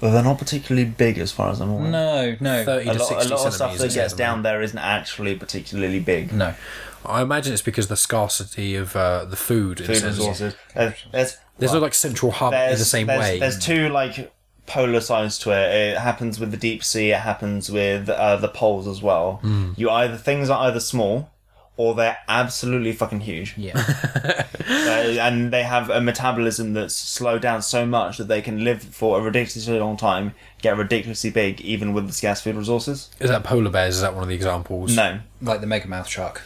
[0.00, 1.90] Well, they're not particularly big as far as I'm aware.
[1.90, 4.60] no, no, Thirty A to lot, sixty a lot of stuff that gets down there
[4.62, 6.32] isn't actually particularly big.
[6.32, 6.54] no.
[7.04, 9.78] I imagine it's because the scarcity of uh, the food.
[9.78, 10.18] Food says.
[10.18, 10.54] resources.
[10.74, 13.38] There's, there's, There's no like central hub in there's, the same there's, way.
[13.38, 14.32] There's two like
[14.66, 15.74] polar sides to it.
[15.74, 17.10] It happens with the deep sea.
[17.10, 19.36] It happens with uh, the poles as well.
[19.42, 19.72] Hmm.
[19.76, 21.30] You either things are either small
[21.76, 23.56] or they're absolutely fucking huge.
[23.56, 23.74] Yeah,
[24.68, 28.82] Uh, and they have a metabolism that's slowed down so much that they can live
[28.82, 33.10] for a ridiculously long time, get ridiculously big, even with the scarce food resources.
[33.18, 33.96] Is that polar bears?
[33.96, 34.94] Is that one of the examples?
[34.94, 36.42] No, like the megamouth shark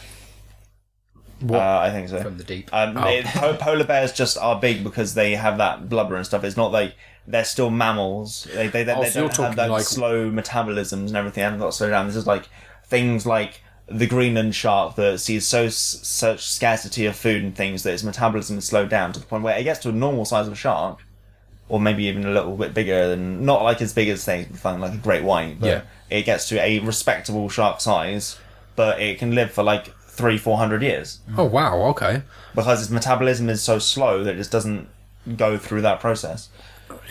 [1.41, 1.59] What?
[1.59, 2.21] uh, I think so.
[2.21, 2.69] from the deep.
[2.73, 3.07] Um, Oh.
[3.07, 6.43] it- po- polar bears just are big because they have that blubber and stuff.
[6.43, 6.95] It's not like
[7.27, 8.47] they're still mammals.
[8.53, 11.15] They they, they, Oh, they so you're don't have talking that like- slow metabolisms and
[11.15, 11.43] everything.
[11.43, 12.07] Haven't got slowed down.
[12.07, 12.49] This is like
[12.85, 17.93] things like the Greenland shark that sees so such scarcity of food and things that
[17.93, 20.47] its metabolism is slowed down to the point where it gets to a normal size
[20.47, 20.99] of a shark,
[21.69, 24.81] or maybe even a little bit bigger than not like as big as say something
[24.81, 25.81] like a great white, but Yeah.
[26.09, 28.37] it gets to a respectable shark size.
[28.75, 31.77] But it can live for like three four hundred years Oh wow.
[31.91, 32.23] Okay.
[32.55, 34.87] because its metabolism is so slow that it just doesn't
[35.37, 36.49] go through that process.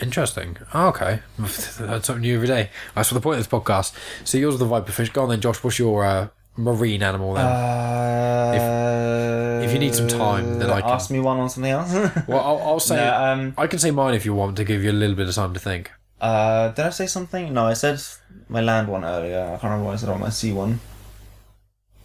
[0.01, 0.57] Interesting.
[0.73, 1.21] Oh, okay.
[1.39, 2.69] That's something new every day.
[2.95, 3.93] That's for the point of this podcast.
[4.25, 5.11] So yours are the viperfish.
[5.13, 5.63] Go on then, Josh.
[5.63, 7.45] What's your uh, marine animal then?
[7.45, 11.91] Uh, if you need some time, then I can- ask me one on something else.
[12.27, 12.95] well, I'll, I'll say.
[12.97, 15.27] no, um, I can say mine if you want to give you a little bit
[15.29, 15.91] of time to think.
[16.21, 17.53] uh, did I say something?
[17.53, 18.01] No, I said
[18.49, 19.43] my land one earlier.
[19.45, 20.79] I can't remember what I said on my sea one.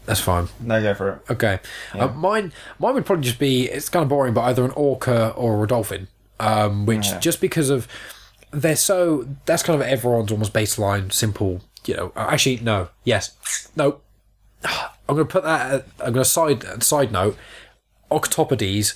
[0.06, 0.48] That's fine.
[0.60, 1.30] No, go for it.
[1.30, 1.60] Okay.
[1.94, 3.66] Uh, mine, mine would probably just be.
[3.68, 6.08] It's kind of boring, but either an orca or a dolphin.
[6.40, 7.18] Um, which Yeah.
[7.20, 7.86] just because of
[8.50, 9.26] they're so.
[9.46, 11.60] That's kind of everyone's almost baseline, simple.
[11.86, 12.12] You know.
[12.16, 12.88] uh, Actually, no.
[13.04, 13.68] Yes.
[13.76, 14.00] No.
[14.64, 15.72] I'm going to put that.
[15.72, 17.36] At, I'm going to side side note.
[18.10, 18.94] Octopodes.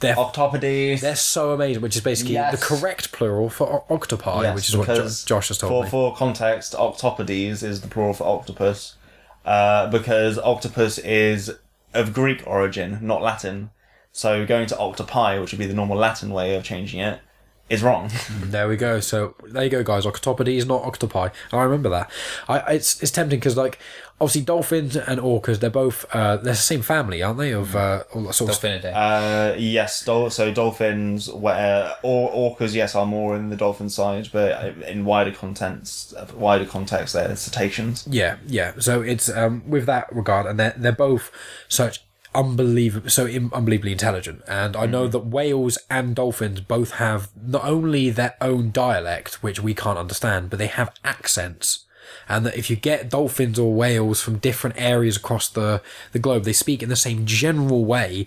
[0.00, 1.00] They're Octopodes.
[1.00, 2.58] they're so amazing, which is basically Yes.
[2.60, 5.84] the correct plural for o- octopi, Yes, which is what jo- Josh has told for,
[5.84, 5.90] me.
[5.90, 8.96] For context, octopodes is the plural for octopus,
[9.44, 11.56] uh, because octopus is
[11.92, 13.70] of Greek origin, not Latin.
[14.12, 17.20] So going to octopi, which would be the normal Latin way of changing it,
[17.68, 18.10] is wrong.
[18.44, 19.00] There we go.
[19.00, 20.04] So there you go, guys.
[20.04, 21.30] Octopodes, not octopi.
[21.52, 22.10] I remember that.
[22.48, 23.78] I it's it's tempting because like
[24.20, 27.52] obviously dolphins and orcas, they're both uh, they're the same family, aren't they?
[27.52, 28.92] Of uh, all that sort of Dolphinidae.
[28.94, 34.28] Uh, yes, dol- so dolphins, where or orcas, yes, are more in the dolphin side,
[34.32, 38.06] but in wider contents, wider context, they're cetaceans.
[38.10, 38.72] Yeah, yeah.
[38.78, 41.30] So it's um, with that regard, and they're they're both
[41.68, 42.00] such
[42.34, 44.42] unbelievable, so Im- unbelievably intelligent.
[44.48, 49.60] And I know that whales and dolphins both have not only their own dialect, which
[49.60, 51.84] we can't understand, but they have accents.
[52.28, 56.44] And that if you get dolphins or whales from different areas across the, the globe,
[56.44, 58.26] they speak in the same general way,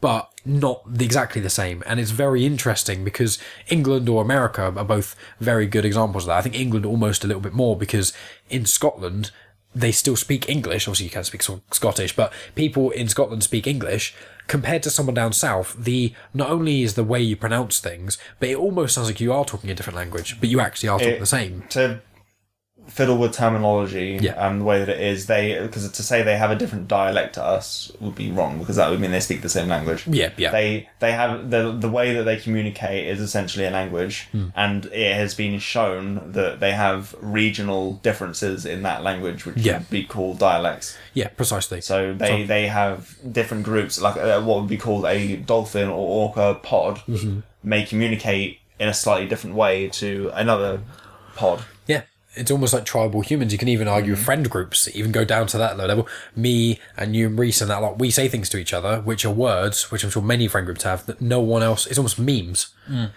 [0.00, 1.82] but not exactly the same.
[1.86, 6.38] And it's very interesting because England or America are both very good examples of that.
[6.38, 8.12] I think England almost a little bit more because
[8.50, 9.30] in Scotland,
[9.74, 10.86] they still speak English.
[10.86, 14.14] Obviously, you can't speak Scottish, but people in Scotland speak English.
[14.48, 18.48] Compared to someone down south, the not only is the way you pronounce things, but
[18.48, 21.14] it almost sounds like you are talking a different language, but you actually are talking
[21.14, 21.62] It- the same.
[21.70, 22.00] To
[22.88, 24.34] fiddle with terminology Yeah.
[24.46, 27.34] and the way that it is, they because to say they have a different dialect
[27.36, 30.04] to us would be wrong because that would mean they speak the same language.
[30.06, 30.50] Yeah, yeah.
[30.50, 34.48] They they have the the way that they communicate is essentially a language, Hmm.
[34.54, 39.78] and it has been shown that they have regional differences in that language, which Yeah.
[39.78, 40.96] would be called dialects.
[41.14, 41.80] yeah, precisely.
[41.80, 45.88] So they, So- they have different groups, like uh, what would be called a dolphin
[45.88, 47.40] or orca pod, Mm-hmm.
[47.62, 50.80] may communicate in a slightly different way to another
[51.36, 51.60] pod.
[52.34, 53.52] It's almost like tribal humans.
[53.52, 54.24] You can even argue Mm-hmm.
[54.24, 56.08] friend groups, even go down to that low level.
[56.34, 59.24] Me and you and Reese and that lot, we say things to each other, which
[59.24, 62.18] are words, which I'm sure many friend groups have, that no one else, it's almost
[62.18, 62.68] memes.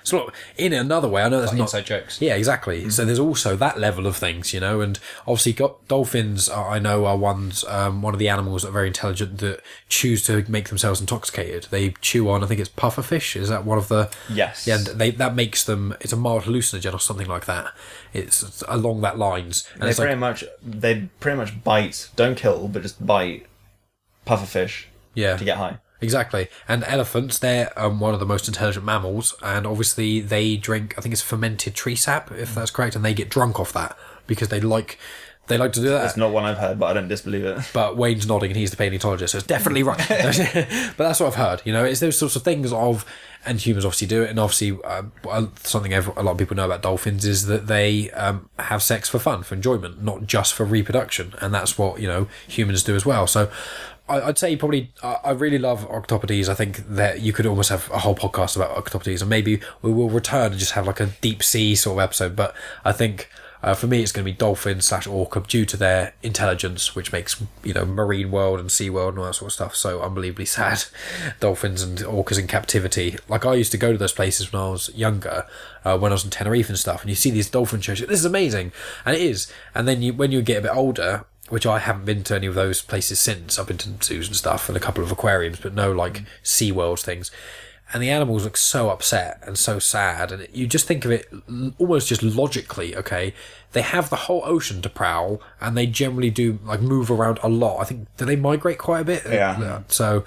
[0.04, 1.64] So look, in another way, I know that's Like not.
[1.66, 2.22] inside jokes.
[2.22, 2.90] Yeah, exactly.
[2.92, 6.48] So there's also that level of things, you know, and obviously got dolphins.
[6.48, 9.62] Are, I know are ones um, one of the animals that are very intelligent that
[9.90, 11.68] choose to make themselves intoxicated.
[11.72, 13.36] They chew on, I think it's pufferfish.
[13.36, 14.10] Is that one of the?
[14.30, 14.68] Yes.
[14.68, 15.96] Yeah, and they that makes them.
[16.00, 17.74] It's a mild hallucinogen or something like that.
[18.16, 22.36] It's along that lines, and They it's pretty like much they pretty much bite, don't
[22.38, 23.46] kill, but just bite
[24.26, 25.80] pufferfish yeah, to get high.
[26.02, 26.48] Exactly.
[26.68, 31.02] And elephants, they're um, one of the most intelligent mammals, and obviously they drink, I
[31.02, 33.98] think it's fermented tree sap, if that's correct, and they get drunk off that
[34.28, 35.00] because they like
[35.48, 36.06] they like to do that.
[36.06, 37.60] It's not one I've heard, but I don't disbelieve it.
[37.74, 39.98] But Wayne's nodding, and he's the paleontologist, so it's definitely right.
[40.08, 41.62] but that's what I've heard.
[41.66, 43.06] You know, it's those sorts of things of,
[43.46, 46.66] and humans obviously do it, and obviously um, uh, something a lot of people know
[46.66, 50.66] about dolphins is that they um, have sex for fun, for enjoyment, not just for
[50.66, 53.28] reproduction, and that's what you know humans do as well.
[53.28, 53.50] So.
[54.08, 56.48] I- I'd say probably I I really love octopodes.
[56.48, 59.92] I think that you could almost have a whole podcast about octopodes, and maybe we
[59.92, 62.36] will return and just have like a deep sea sort of episode.
[62.36, 62.54] But
[62.84, 63.32] I think
[63.66, 67.12] uh, for me, it's going to be dolphin slash orca due to their intelligence, which
[67.12, 70.04] makes you know marine world and sea world and all that sort of stuff so
[70.04, 70.84] unbelievably sad.
[71.40, 73.18] Dolphins and orcas in captivity.
[73.28, 75.48] Like I used to go to those places when I was younger,
[75.84, 78.02] uh, when I was in Tenerife and stuff, and you see these dolphin shows.
[78.02, 78.72] This is amazing,
[79.04, 79.52] and it is.
[79.74, 82.46] And then you, when you get a bit older, which I haven't been to any
[82.46, 83.58] of those places since.
[83.58, 86.72] I've been to zoos and stuff and a couple of aquariums, but no like sea
[86.72, 87.32] world things.
[87.94, 91.32] And the animals look so upset and so sad, and you just think of it
[91.78, 92.96] almost just logically.
[92.96, 93.34] Okay,
[93.74, 97.48] they have the whole ocean to prowl, and they generally do like move around a
[97.48, 97.80] lot.
[97.80, 99.24] I think do they migrate quite a bit?
[99.26, 99.84] Yeah.
[99.88, 100.26] So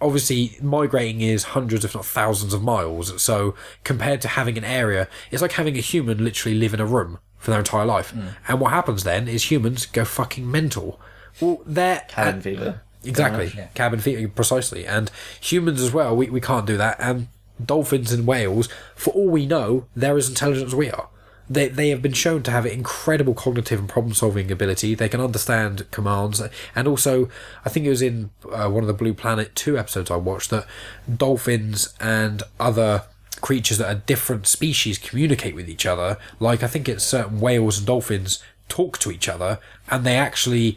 [0.00, 5.08] obviously migrating is hundreds if not thousands of miles so compared to having an area
[5.30, 8.26] it's like having a human literally live in a room for their entire life hmm.
[8.46, 11.00] and what happens then is humans go fucking mental
[11.40, 12.82] well they're Cabin fever.
[13.06, 13.66] Exactly yeah.
[13.74, 17.28] cabin fever precisely and humans as well we, we can't do that and
[17.64, 21.08] dolphins and whales for all we know they're as intelligent as we are
[21.48, 24.94] they, they have been shown to have incredible cognitive and problem solving ability.
[24.94, 26.42] They can understand commands,
[26.74, 27.28] and also,
[27.64, 30.50] I think it was in uh, one of the Blue Planet 2 episodes I watched
[30.50, 30.66] that
[31.14, 33.04] dolphins and other
[33.40, 36.18] creatures that are different species communicate with each other.
[36.40, 40.76] Like, I think it's certain whales and dolphins talk to each other, and they actually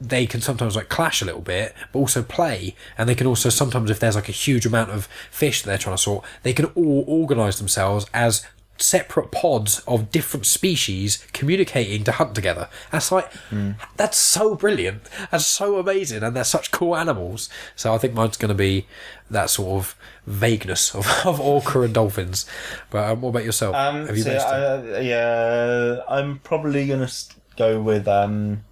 [0.00, 2.74] they can sometimes like clash a little bit, but also play.
[2.98, 5.78] And they can also sometimes, if there's like a huge amount of fish that they're
[5.78, 8.46] trying to sort, they can all organize themselves as
[8.78, 12.68] separate pods of different species communicating to hunt together.
[12.90, 13.32] That's like,
[13.96, 15.00] that's so brilliant.
[15.30, 16.22] That's so amazing.
[16.22, 17.48] And they're such cool animals.
[17.74, 18.86] So I think mine's going to be
[19.30, 22.44] that sort of vagueness of, of orca and dolphins.
[22.90, 23.74] But um, what about yourself?
[23.74, 28.62] Um, Have you so, mentioned uh, yeah, I'm probably gonna s- go with um,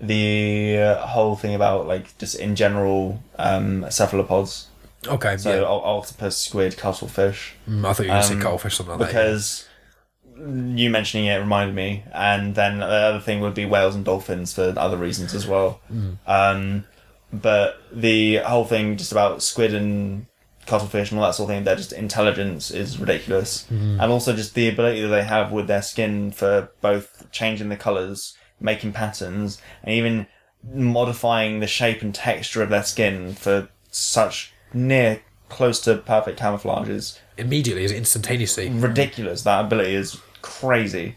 [0.00, 4.68] the uh, whole thing about like just in general um, cephalopods.
[5.06, 5.60] Okay, So yeah.
[5.66, 7.54] o- octopus, squid, cuttlefish.
[7.68, 9.06] Mm, I thought you were going to say um, cuttlefish, something like that.
[9.06, 9.68] because
[10.36, 14.52] you mentioning it reminded me, and then the other thing would be whales and dolphins
[14.52, 15.80] for other reasons as well.
[16.26, 16.84] Um,
[17.32, 20.26] but the whole thing just about squid and
[20.66, 24.54] cuttlefish and all that sort of thing, their just intelligence is ridiculous, and also just
[24.54, 29.60] the ability that they have with their skin for both changing the colors, making patterns,
[29.82, 30.26] and even
[30.74, 36.88] modifying the shape and texture of their skin for such near close to perfect camouflage
[36.88, 38.68] is Immediately, is instantaneously.
[38.70, 39.42] ridiculous.
[39.42, 41.16] That ability is crazy.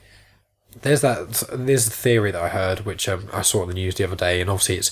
[0.82, 1.44] There's that.
[1.54, 4.16] There's a theory that I heard, which um, I saw in the news the other
[4.16, 4.92] day, and obviously it's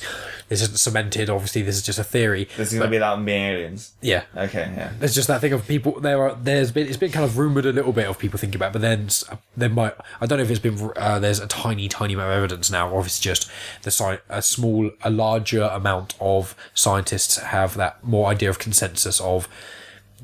[0.50, 1.30] this isn't cemented.
[1.30, 2.50] Obviously, this is just a theory.
[2.58, 3.94] This is going to be that being aliens.
[4.02, 4.92] Yeah, Okay, yeah.
[5.00, 6.00] there's just that thing of people.
[6.00, 6.36] There are.
[6.36, 6.88] There's been.
[6.88, 9.08] It's been kind of rumored a little bit of people thinking about, it, but then
[9.56, 9.94] there might.
[10.20, 10.92] I don't know if it's been.
[10.98, 13.50] Uh, there's a tiny, tiny amount of evidence now, or if it's just
[13.84, 19.22] the sci- a small, a larger amount of scientists have that more idea of consensus
[19.22, 19.48] of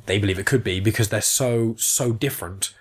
[0.06, 2.74] they believe it could be because they're so so different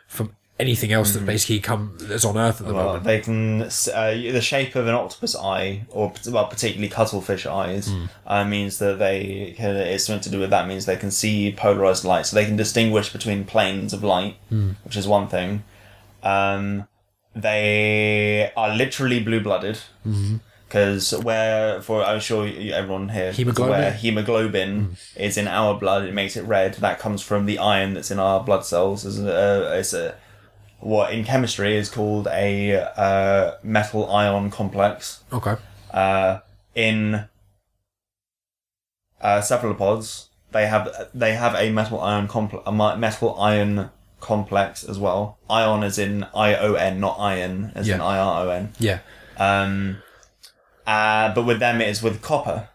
[0.62, 3.04] anything else that basically come that's on Earth at the Well, moment.
[3.04, 3.62] they can.
[3.62, 7.90] Uh, the shape of an octopus eye, or well, particularly cuttlefish eyes,
[8.26, 9.76] uh, means that they can.
[9.76, 10.66] It's something to do with that.
[10.66, 14.36] Means they can see polarized light, so they can distinguish between planes of light,
[14.84, 15.64] which is one thing.
[16.22, 16.86] Um,
[17.34, 19.78] they are literally blue blooded.
[20.68, 23.74] Because where, for I'm sure everyone here Hemoglobin?
[23.74, 26.04] aware, hemoglobin is in our blood.
[26.04, 26.74] It makes it red.
[26.76, 29.04] That comes from the iron that's in our blood cells.
[29.04, 30.14] It's a, it's a
[30.82, 35.22] what in chemistry is called a uh, metal ion complex.
[35.32, 35.54] Okay.
[35.92, 36.40] Uh,
[36.74, 37.24] in
[39.20, 43.90] uh, cephalopods, they have they have a metal ion complex, a metal ion
[44.20, 45.38] complex as well.
[45.48, 48.72] Ion is in I O N, not iron as in I R O N.
[48.78, 48.98] Yeah.
[49.38, 49.98] Um,
[50.86, 52.68] uh, but with them, it is with copper,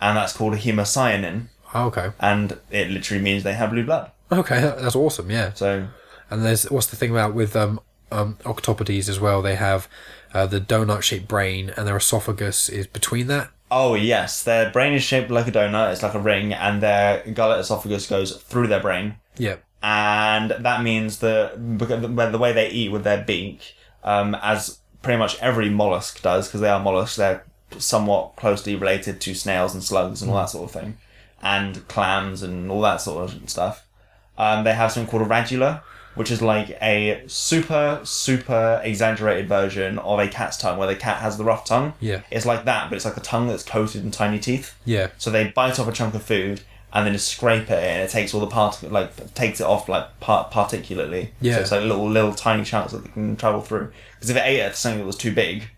[0.00, 2.10] and that's called a hemocyanin, Oh, okay.
[2.18, 4.10] and it literally means they have blue blood.
[4.32, 5.30] Okay, that's awesome.
[5.30, 5.52] Yeah.
[5.54, 5.86] So
[6.30, 7.80] And there's what's the thing about with um,
[8.12, 9.42] um octopodes as well?
[9.42, 9.88] They have
[10.32, 13.50] uh, the donut-shaped brain, and their esophagus is between that.
[13.70, 15.92] Oh yes, their brain is shaped like a donut.
[15.92, 19.56] It's like a ring, and their gullet esophagus goes through their brain, Yeah.
[19.82, 25.38] and that means the, the way they eat with their beak, um, as pretty much
[25.40, 27.16] every mollusk does because they are mollusks.
[27.16, 27.44] They're
[27.78, 30.96] somewhat closely related to snails and slugs and all that sort of thing,
[31.42, 33.86] and clams and all that sort of stuff.
[34.36, 35.82] Um, they have something called a radula,
[36.14, 41.20] which is like a super super exaggerated version of a cat's tongue, where the cat
[41.20, 41.94] has the rough tongue.
[42.00, 42.22] Yeah.
[42.30, 44.74] it's like that, but it's like a tongue that's coated in tiny teeth.
[44.84, 45.08] Yeah.
[45.18, 48.10] So they bite off a chunk of food and then just scrape it, and it
[48.10, 51.32] takes all the part like takes it off like part particularly.
[51.40, 51.56] Yeah.
[51.56, 53.92] So it's like little little tiny chunks that they can travel through.
[54.16, 55.68] Because if it ate at something that was too big,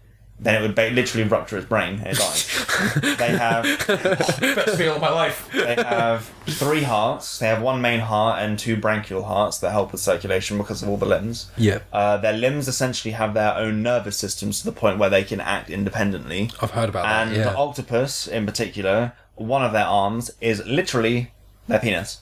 [0.42, 3.16] then it would ba- literally rupture his brain and it dies.
[3.16, 5.48] they have Best feel of my life.
[5.52, 7.38] they have three hearts.
[7.38, 10.88] They have one main heart and two branchial hearts that help with circulation because of
[10.88, 11.50] all the limbs.
[11.56, 11.78] Yeah.
[11.92, 15.40] Uh, their limbs essentially have their own nervous systems to the point where they can
[15.40, 16.50] act independently.
[16.60, 17.36] I've heard about And that.
[17.36, 17.44] Yeah.
[17.44, 21.30] the octopus, in particular, one of their arms is literally
[21.68, 22.18] their penis.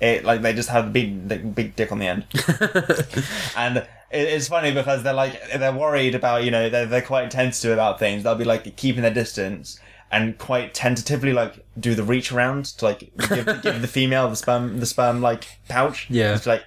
[0.00, 2.26] It like they just have the big, the big dick on the end,
[3.56, 7.30] and it, it's funny because they're like they're worried about you know they're they're quite
[7.30, 8.22] tentative about things.
[8.22, 12.84] They'll be like keeping their distance and quite tentatively like do the reach around to
[12.84, 16.06] like give, give the female the sperm the sperm like pouch.
[16.10, 16.34] Yeah.
[16.34, 16.62] it's like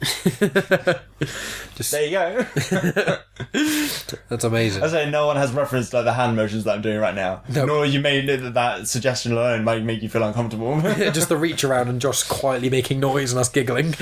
[1.76, 2.46] Just- there you go.
[4.28, 4.82] That's amazing.
[4.82, 7.42] I say no one has referenced like the hand motions that I'm doing right now.
[7.48, 7.64] No.
[7.64, 10.80] Nor you may know that that suggestion alone might make you feel uncomfortable.
[10.82, 13.94] Just the reach around and Josh quietly making noise and us giggling.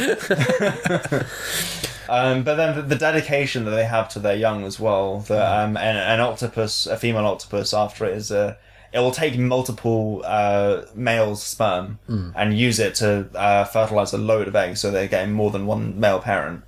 [2.15, 5.21] Um, but then the, the dedication that they have to their young as well.
[5.21, 8.59] The, um, an, an octopus, a female octopus, after it is a,
[8.93, 11.99] it will take multiple uh, males' sperm
[12.37, 15.65] and use it to uh, fertilize a load of eggs, so they're getting more than
[15.67, 16.63] one male parent.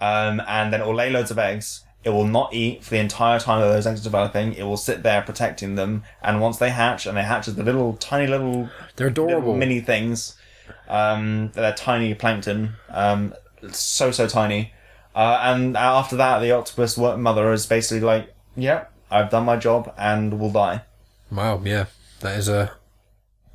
[0.00, 1.84] Um, and then it will lay loads of eggs.
[2.04, 4.54] It will not eat for the entire time that those eggs are developing.
[4.54, 6.04] It will sit there protecting them.
[6.22, 9.40] And once they hatch, and they hatch as the little, tiny little They're adorable.
[9.40, 10.36] little mini things.
[10.88, 12.76] Um, they're tiny plankton.
[12.88, 13.34] Um,
[13.72, 14.72] so so tiny.
[15.18, 19.92] Uh, and after that, the octopus mother is basically like, "Yep, I've done my job
[19.98, 20.82] and will die."
[21.32, 21.86] Wow, yeah.
[22.20, 22.70] That is a.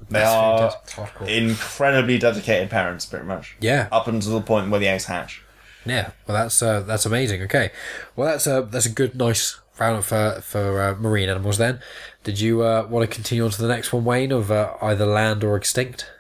[0.10, 0.72] They are.
[0.88, 1.26] Hardcore.
[1.26, 3.56] incredibly dedicated parents, pretty much.
[3.62, 3.88] Yeah.
[3.94, 5.42] Up until the point where the eggs hatch.
[5.86, 7.42] Yeah, well, that's uh, that's amazing.
[7.44, 7.72] Okay,
[8.18, 11.60] well, that's a that's a good, nice round for for uh, marine animals.
[11.60, 11.80] Then,
[12.26, 15.06] did you uh, want to continue on to the next one, Wayne, of uh, either
[15.06, 16.12] land or extinct?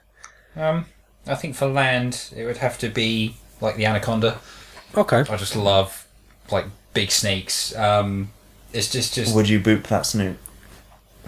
[0.55, 0.85] Um,
[1.27, 4.39] I think for land, it would have to be like the anaconda.
[4.95, 6.07] Okay, I just love
[6.51, 7.75] like big snakes.
[7.75, 8.29] Um,
[8.71, 10.37] it's just just Would you boop that snoot?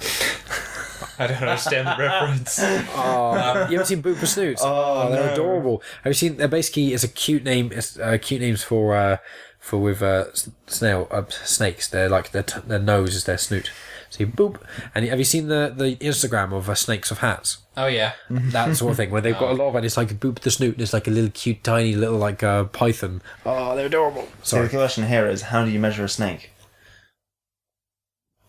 [1.17, 2.59] I don't understand the reference.
[2.61, 4.61] oh, you haven't seen Booper Snoots?
[4.63, 5.33] Oh, they're no.
[5.33, 5.81] adorable.
[6.03, 6.37] Have you seen?
[6.37, 7.71] They're basically it's a cute name.
[7.73, 9.17] It's uh, cute names for uh,
[9.59, 10.25] for with uh,
[10.67, 11.87] snail uh, snakes.
[11.87, 13.71] They're like their t- their nose is their snoot.
[14.15, 14.61] So you boop.
[14.93, 17.57] And have you seen the the Instagram of uh, snakes of hats?
[17.75, 19.83] Oh yeah, that sort of thing where they've got a lot of it.
[19.83, 20.75] It's like boop the snoot.
[20.75, 23.21] And it's like a little cute, tiny little like uh, python.
[23.45, 24.29] Oh, they're adorable.
[24.41, 26.51] So Sorry, the question here is, how do you measure a snake?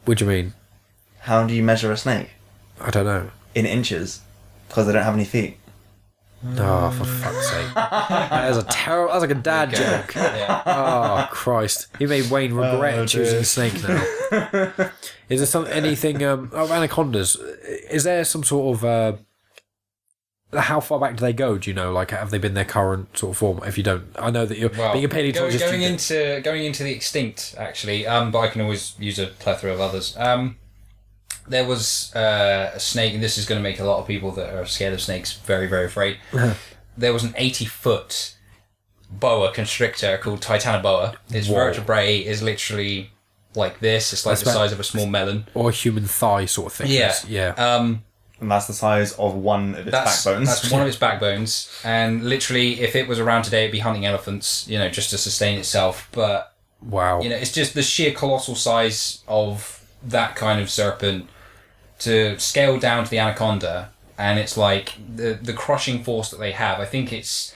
[0.04, 0.52] what do you mean?
[1.22, 2.30] How do you measure a snake?
[2.80, 3.30] I don't know.
[3.56, 4.20] In inches,
[4.68, 5.58] because they don't have any feet.
[6.44, 7.74] Oh, for fuck's sake!
[7.74, 9.12] That is a terrible.
[9.12, 10.14] That's like a dad joke.
[10.14, 10.62] yeah.
[10.66, 11.88] Oh Christ!
[11.98, 13.44] You made Wayne regret Oh, choosing dear.
[13.44, 14.90] snake now.
[15.28, 17.36] is there some anything um, oh, anacondas?
[17.90, 19.12] Is there some sort of uh,
[20.60, 21.58] how far back do they go?
[21.58, 21.90] Do you know?
[21.92, 23.60] Like, have they been their current sort of form?
[23.66, 25.64] If you don't, I know that you're Well, being a go- paleontologist.
[25.64, 29.26] going you- into going into the extinct actually, um, but I can always use a
[29.26, 30.14] plethora of others.
[30.16, 30.56] Um,
[31.48, 34.30] there was uh, a snake, and this is going to make a lot of people
[34.32, 36.18] that are scared of snakes very very afraid.
[36.96, 38.34] there was an eighty foot
[39.10, 41.16] boa constrictor called Titanoboa.
[41.30, 41.54] Its Whoa.
[41.56, 43.10] vertebrae is literally
[43.54, 44.12] like this.
[44.12, 45.46] It's like That's the about- size of a small melon.
[45.54, 46.90] or a human thigh sort of thing.
[46.90, 47.50] Yeah, yeah.
[47.56, 48.02] Um,
[48.40, 50.48] And that's the size of one of its that's backbones.
[50.48, 54.04] that's one of its backbones, and literally, if it was around today, it'd be hunting
[54.04, 54.66] elephants.
[54.68, 56.08] You know, just to sustain itself.
[56.12, 57.22] But wow.
[57.22, 61.28] you know, it's just the sheer colossal size of that kind of serpent
[62.00, 66.52] to scale down to the anaconda, and it's like the the crushing force that they
[66.52, 66.78] have.
[66.80, 67.54] I think it's,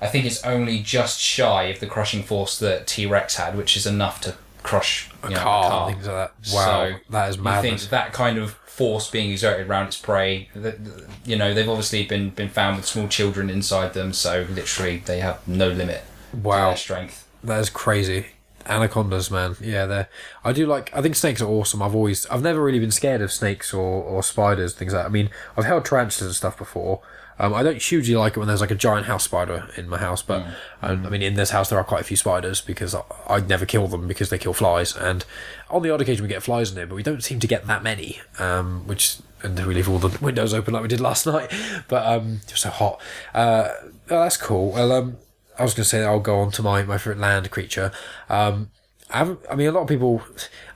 [0.00, 3.76] I think it's only just shy of the crushing force that T Rex had, which
[3.76, 6.54] is enough to crush a you know, car, and things like that.
[6.54, 7.80] Wow, So, that is madness.
[7.82, 11.68] think that kind of force being exerted around its prey, that- that- you know, they've
[11.68, 16.02] obviously been been found with small children inside them, so literally they have no limit
[16.30, 17.26] to Wow, their strength.
[17.44, 18.26] that is crazy.
[18.66, 19.56] Anacondas, man.
[19.60, 20.08] Yeah, they're.
[20.44, 20.94] I do like.
[20.94, 21.82] I think snakes are awesome.
[21.82, 22.26] I've always.
[22.26, 25.06] I've never really been scared of snakes or, or spiders, things like that.
[25.06, 27.00] I mean, I've held tarantulas and stuff before.
[27.38, 29.98] Um, I don't hugely like it when there's like a giant house spider in my
[29.98, 30.46] house, but
[30.82, 33.48] um, I mean, in this house there are quite a few spiders because I, I'd
[33.48, 35.24] never kill them because they kill flies, and
[35.70, 37.66] on the odd occasion we get flies in here, but we don't seem to get
[37.66, 38.20] that many.
[38.38, 41.52] Um, which and we leave all the windows open like we did last night,
[41.88, 43.00] but um, it was so hot.
[43.34, 43.70] Uh,
[44.10, 44.72] oh, that's cool.
[44.72, 45.16] Well, um,
[45.58, 47.92] I was going to say I'll go on to my, my favorite land creature.
[48.28, 48.70] Um,
[49.10, 49.36] I.
[49.50, 50.22] I mean, a lot of people.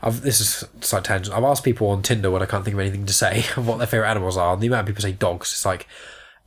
[0.02, 1.36] I've, this is a slight tangent.
[1.36, 3.78] I've asked people on Tinder when I can't think of anything to say of what
[3.78, 4.52] their favorite animals are.
[4.54, 5.50] And the amount of people say dogs.
[5.52, 5.86] It's like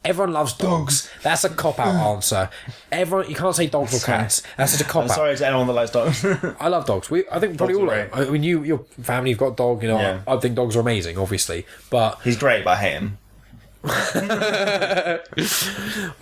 [0.06, 1.10] everyone loves dogs.
[1.24, 2.50] That's a cop out answer.
[2.92, 4.44] Everyone, you can't say dogs or cats.
[4.58, 5.12] That's just a cop out.
[5.12, 6.24] sorry to anyone that likes dogs.
[6.60, 7.10] I love dogs.
[7.10, 7.92] We, I think probably Dogs all.
[7.92, 9.82] are Of, I mean, you, your family, you've got a dog.
[9.82, 10.22] You know, Yeah.
[10.28, 11.66] I, I think dogs are amazing, obviously.
[11.90, 13.18] But He's great, but I hate him.
[13.84, 15.24] but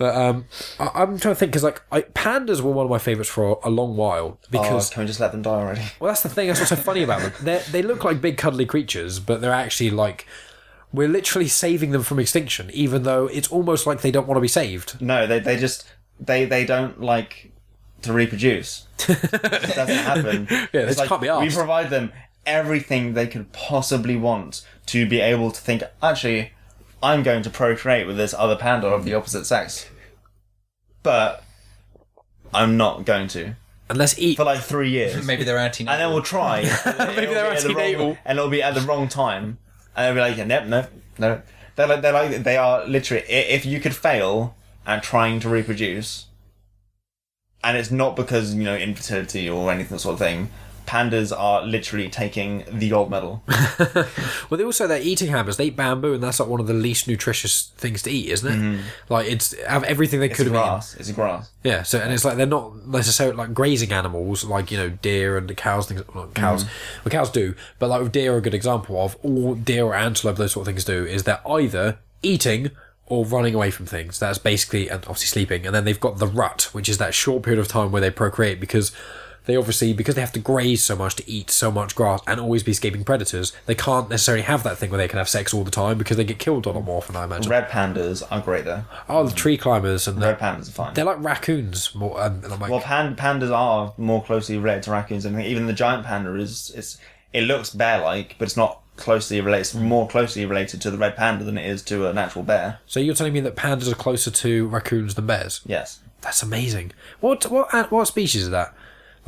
[0.00, 0.44] um,
[0.78, 3.58] I, I'm trying to think because like I, pandas were one of my favorites for
[3.64, 5.82] a, a long while because oh, can we just let them die already?
[5.98, 6.46] Well, that's the thing.
[6.48, 7.32] That's what's so funny about them.
[7.42, 10.26] They they look like big cuddly creatures, but they're actually like
[10.92, 14.42] we're literally saving them from extinction, even though it's almost like they don't want to
[14.42, 15.00] be saved.
[15.00, 15.84] No, they they just
[16.20, 17.50] they they don't like
[18.02, 18.86] to reproduce.
[19.08, 20.46] it doesn't happen.
[20.72, 21.42] Yeah, It's can't be asked.
[21.42, 22.12] We provide them
[22.46, 25.82] everything they could possibly want to be able to think.
[26.02, 26.52] Actually,
[27.02, 29.88] I'm going to procreate with this other panda of the opposite sex,
[31.02, 31.44] but
[32.52, 33.54] I'm not going to
[33.90, 34.36] Unless eat.
[34.36, 35.24] for like three years.
[35.26, 35.86] Maybe they're anti.
[35.86, 36.62] and then we'll try.
[36.86, 39.58] Maybe they're at the wrong, and it'll be at the wrong time,
[39.96, 40.86] and they'll be like, "Nope, no,
[41.18, 41.42] no."
[41.76, 43.22] They're like, they're like, they are literally.
[43.28, 46.26] If you could fail at trying to reproduce,
[47.62, 50.50] and it's not because you know infertility or anything sort of thing,
[50.88, 53.42] pandas are literally taking the gold medal.
[54.48, 55.58] Well, they also they're eating hammers.
[55.58, 58.50] They eat bamboo, and that's like one of the least nutritious things to eat, isn't
[58.50, 58.56] it?
[58.56, 59.12] Mm-hmm.
[59.12, 60.64] Like it's have everything they It's could have eaten.
[60.66, 60.94] grass.
[60.94, 61.50] It's grass.
[61.62, 65.36] Yeah, so and it's like they're not necessarily like grazing animals, like you know deer
[65.36, 65.86] and the cows.
[65.86, 67.04] Things well, cows, mm-hmm.
[67.04, 69.94] well cows do, but like with deer, are a good example of all deer or
[69.94, 72.70] antelope, those sort of things do is they're either eating
[73.06, 74.18] or running away from things.
[74.18, 77.42] That's basically and obviously sleeping, and then they've got the rut, which is that short
[77.42, 78.92] period of time where they procreate because.
[79.48, 82.38] They obviously, because they have to graze so much to eat so much grass and
[82.38, 85.54] always be escaping predators, they can't necessarily have that thing where they can have sex
[85.54, 87.50] all the time because they get killed a lot more often, I imagine.
[87.50, 88.82] Red pandas are great though.
[89.08, 90.92] Oh, the tree climbers and Red pandas are fine.
[90.92, 92.20] they're like raccoons more.
[92.22, 96.04] Um, like, Well, pan- pandas are more closely related to raccoons, and even the giant
[96.04, 96.70] panda is.
[96.76, 96.98] It's
[97.32, 99.60] it looks bear-like, but it's not closely related.
[99.62, 102.80] It's more closely related to the red panda than it is to an actual bear.
[102.86, 105.62] So you're telling me that pandas are closer to raccoons than bears?
[105.64, 106.92] Yes, That's amazing.
[107.20, 108.74] What what what species is that?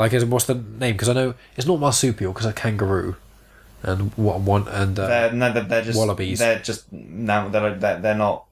[0.01, 0.94] Like, what's the name?
[0.94, 3.16] Because I know it's not marsupial because a kangaroo,
[3.82, 6.38] and what one and uh, they're no, they're, they're just Wallabies.
[6.38, 8.46] They're just now they're, they're they're not.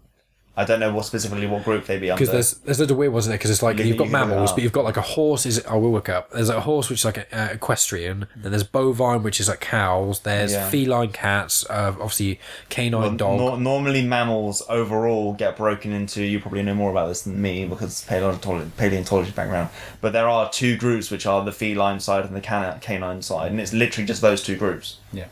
[0.58, 2.18] I don't know what specifically what group they'd be under.
[2.18, 4.10] because there's there's loads of weird in there because it's like You you've got you
[4.10, 5.46] can it mammals, but you've got like a horse.
[5.46, 6.30] Is I will look up.
[6.32, 8.26] There's a horse which is like a, uh, equestrian.
[8.36, 10.20] Then there's bovine, which is like cows.
[10.20, 10.68] There's Yeah.
[10.68, 11.64] feline cats.
[11.70, 12.40] Uh, obviously
[12.70, 13.38] canine dog.
[13.38, 16.24] Nor- normally, mammals overall get broken into.
[16.24, 19.68] You probably know more about this than me because paleontology, paleontology background.
[20.00, 23.52] But there are two groups which are the feline side and the cana- canine side,
[23.52, 24.96] and it's literally just those two groups.
[25.12, 25.26] Yeah.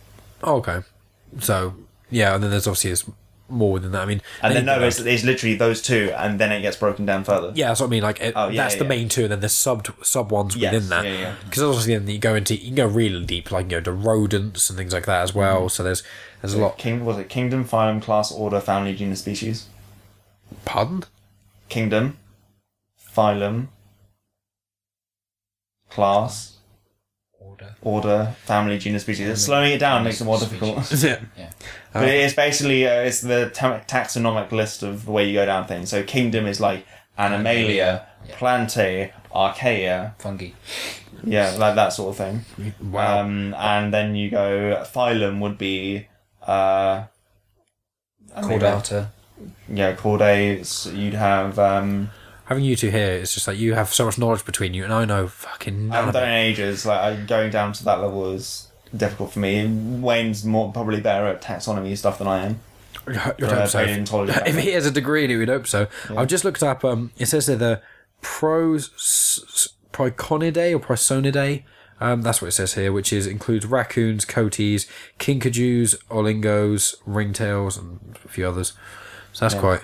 [0.45, 0.83] Oh, okay.
[1.41, 1.75] So
[2.11, 3.05] yeah, and then there's obviously it's
[3.49, 4.03] more than that.
[4.03, 7.07] I mean, And then no, it's, it's literally those two, and then it gets broken
[7.07, 7.53] down further.
[7.55, 8.03] Yeah, that's what I mean.
[8.03, 8.89] Like, it, Oh, yeah, that's yeah, the yeah.
[8.89, 11.37] main two, and then there's sub sub ones Yes, within that.
[11.45, 13.93] Because obviously, then you go into you can go really deep, like you know, to
[13.93, 15.61] rodents and things like that as well.
[15.61, 15.69] Mm-hmm.
[15.69, 16.03] So there's
[16.43, 16.79] there's a lot.
[16.79, 19.67] King was it kingdom, phylum, class, order, family, genus, species?
[20.65, 21.05] Pardon?
[21.69, 22.19] Kingdom,
[23.17, 23.69] phylum,
[25.91, 26.56] class,
[27.61, 27.75] Order.
[27.83, 29.43] order, family, genus, species.
[29.45, 30.61] Slowing it down makes it more Species.
[30.61, 31.05] difficult.
[31.05, 31.21] yeah.
[31.39, 31.51] Yeah.
[31.93, 35.67] But it's basically uh, it's the ta- taxonomic list of the way you go down
[35.67, 35.89] things.
[35.91, 36.85] So kingdom is like
[37.19, 38.35] Animalia, Yeah.
[38.37, 40.51] Plantae, Archaea, Fungi.
[41.25, 42.75] yeah, like that sort of thing.
[42.83, 43.21] Wow.
[43.21, 46.07] Um, and then you go phylum would be
[46.47, 47.05] uh,
[48.37, 49.09] Chordata.
[49.69, 50.95] yeah, chordates.
[50.95, 52.11] You'd have um,
[52.47, 54.93] Having you two here, it's just like you have so much knowledge between you, and
[54.93, 56.29] I know fucking I none haven't of done it it.
[56.29, 56.87] in ages.
[56.87, 59.67] Like going down to that level is difficult for me.
[59.67, 62.61] Wayne's more probably better at taxonomy stuff than I am.
[63.07, 63.81] You'd hope so.
[64.47, 65.87] If he has a degree in it, we'd hope so.
[66.17, 66.85] I've just looked up.
[66.85, 67.83] Um, it says they're the
[68.21, 68.91] pros
[69.93, 71.65] Proconidae or Prosonidae.
[72.01, 74.87] Um, that's what it says here, which is includes raccoons, coatis,
[75.19, 78.75] kinkajous, olingos, ringtails, and a few others.
[79.33, 79.83] So that's quite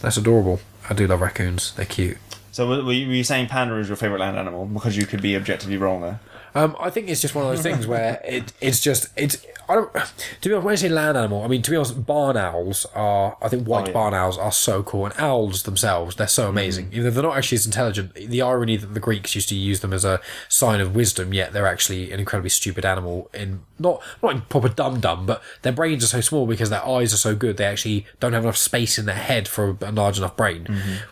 [0.00, 0.60] that's adorable.
[0.88, 1.72] I do love raccoons.
[1.74, 2.18] They're cute.
[2.52, 5.20] So were you, were you saying panda is your favorite land animal because you could
[5.22, 6.20] be objectively wrong there?
[6.54, 9.74] Um, I think it's just one of those things where it it's just it's I
[9.74, 12.36] don't to be honest when I say land animal I mean to be honest barn
[12.36, 13.92] owls are I think white Oh, yeah.
[13.92, 17.36] barn owls are so cool and owls themselves they're so amazing even though they're not
[17.36, 20.80] actually as intelligent the irony that the Greeks used to use them as a sign
[20.80, 25.26] of wisdom yet they're actually an incredibly stupid animal in not not proper dum dum
[25.26, 28.32] but their brains are so small because their eyes are so good they actually don't
[28.32, 30.66] have enough space in their head for a large enough brain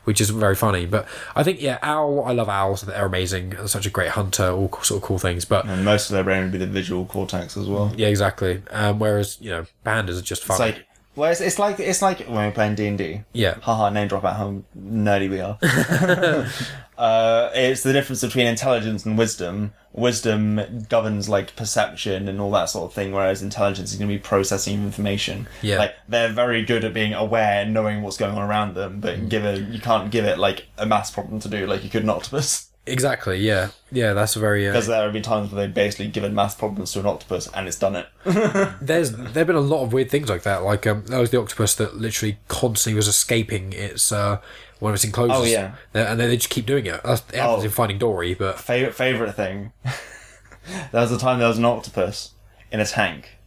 [0.05, 3.67] which is very funny but I think yeah owl I love owls they're amazing they're
[3.69, 6.43] such a great hunter all sort of cool things but And most of their brain
[6.45, 7.93] would be the visual cortex as well.
[7.97, 8.63] yeah, exactly.
[8.71, 10.55] Um, whereas you know, pandas are just fun.
[10.55, 13.23] It's like Well, it's, it's like it's like when we're playing D and D.
[13.33, 13.57] Yeah.
[13.61, 14.65] Haha, name drop at home.
[14.77, 15.59] nerdy we are.
[16.99, 19.75] uh, it's the difference between intelligence and wisdom.
[19.93, 24.15] Wisdom governs like perception and all that sort of thing, whereas intelligence is going to
[24.15, 25.47] be processing information.
[25.61, 25.79] Yeah.
[25.79, 29.29] Like they're very good at being aware, and knowing what's going on around them, but
[29.29, 32.05] give it you can't give it like a maths problem to do like you could
[32.05, 32.69] an octopus.
[32.87, 33.39] Exactly.
[33.39, 33.68] Yeah.
[33.93, 34.12] Yeah.
[34.12, 34.66] That's a very.
[34.68, 37.49] Uh, Because there have been times where they've basically given maths problems to an octopus
[37.55, 38.07] and it's done it.
[38.80, 40.62] there's there've been a lot of weird things like that.
[40.64, 44.39] Like um, that was the octopus that literally constantly was escaping its uh
[44.80, 45.37] one of its enclosures.
[45.39, 45.74] Oh, yeah.
[45.95, 47.01] and then they just keep doing it.
[47.05, 47.66] That's, it happens Oh.
[47.66, 49.72] in Finding Dory, but favorite favorite thing.
[49.85, 52.33] there was a time there was an octopus
[52.72, 53.39] in a tank,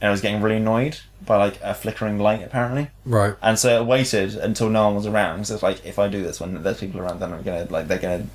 [0.00, 3.34] and it was getting really annoyed by like a flickering light apparently, right.
[3.40, 5.46] and so it waited until no one was around.
[5.46, 7.86] So it's like if I do this when there's people around, then I'm gonna like
[7.86, 8.26] they're gonna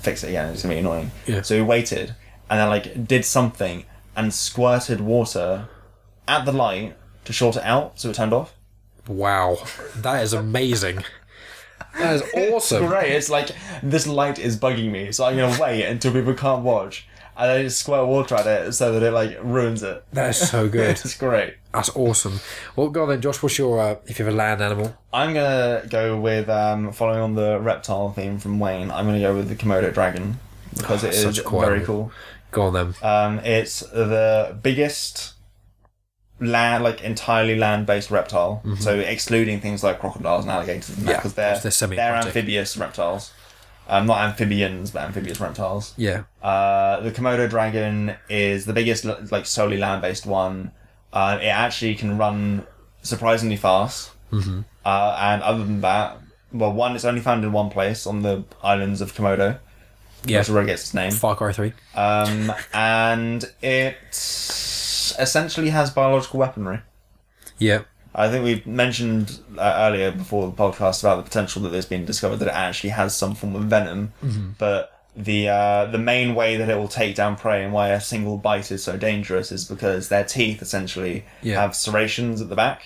[0.00, 0.52] fix it again.
[0.52, 1.10] It's gonna be annoying.
[1.26, 1.42] Yeah.
[1.42, 2.14] So we waited,
[2.50, 3.84] and then like did something
[4.16, 5.68] and squirted water
[6.28, 8.54] at the light to short it out, so it turned off.
[9.08, 9.58] Wow,
[9.96, 11.04] that is amazing.
[11.98, 12.22] That is
[12.52, 12.86] awesome.
[12.86, 13.12] Great.
[13.12, 13.50] It's like
[13.82, 17.06] this light is bugging me, so I'm gonna wait until people can't watch,
[17.38, 20.04] and then just squirt water at it so that it like ruins it.
[20.12, 20.90] That is so good.
[21.04, 21.54] It's great.
[21.72, 22.40] That's awesome.
[22.74, 23.42] Well, go on then, Josh.
[23.42, 24.96] What's your uh, if you have a land animal?
[25.12, 28.90] I'm gonna go with um, following on the reptile theme from Wayne.
[28.90, 30.38] I'm gonna go with the Komodo dragon
[30.76, 32.10] because Oh, it is very cool.
[32.50, 32.94] Go on then.
[33.02, 35.34] Um, it's the biggest
[36.40, 38.62] land, like entirely land-based reptile.
[38.78, 41.08] So excluding things like crocodiles and alligators, and Mm-hmm.
[41.08, 43.32] Yeah, because they're they're they're, amphibious reptiles.
[43.88, 45.94] Um, not amphibians, but amphibious reptiles.
[45.96, 46.24] Yeah.
[46.42, 50.72] Uh, the Komodo dragon is the biggest, like solely land-based one.
[51.12, 52.66] Uh, it actually can run
[53.02, 54.10] surprisingly fast.
[54.32, 54.62] Mm-hmm.
[54.84, 56.18] Uh, and other than that,
[56.52, 59.60] well, one, it's only found in one place on the islands of Komodo.
[60.24, 60.38] Yeah.
[60.38, 61.12] That's where it gets its name.
[61.12, 61.72] Far Cry Three.
[61.94, 66.80] Um, and it essentially has biological weaponry.
[67.58, 67.82] Yeah.
[68.18, 72.04] I think we've mentioned uh, earlier before the podcast about the potential that there's been
[72.06, 74.12] discovered that it actually has some form of venom,
[74.58, 78.00] but the uh, the main way that it will take down prey and why a
[78.00, 81.60] single bite is so dangerous is because their teeth essentially Yeah.
[81.60, 82.82] have serrations at the back,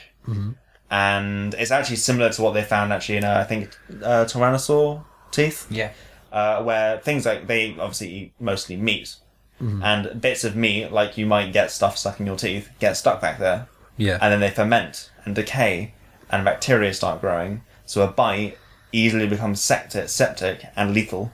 [0.90, 5.04] and it's actually similar to what they found actually in uh, I think uh, tyrannosaur
[5.30, 5.66] teeth.
[5.70, 5.92] Yeah.
[6.32, 9.14] uh, where things like they obviously eat mostly meat,
[9.60, 13.20] and bits of meat like you might get stuff stuck in your teeth get stuck
[13.20, 13.66] back there,
[14.00, 14.18] Yeah.
[14.22, 15.92] and then they ferment and decay,
[16.30, 17.62] and bacteria start growing.
[17.84, 18.56] So a bite
[18.92, 21.32] easily becomes septic, septic and lethal.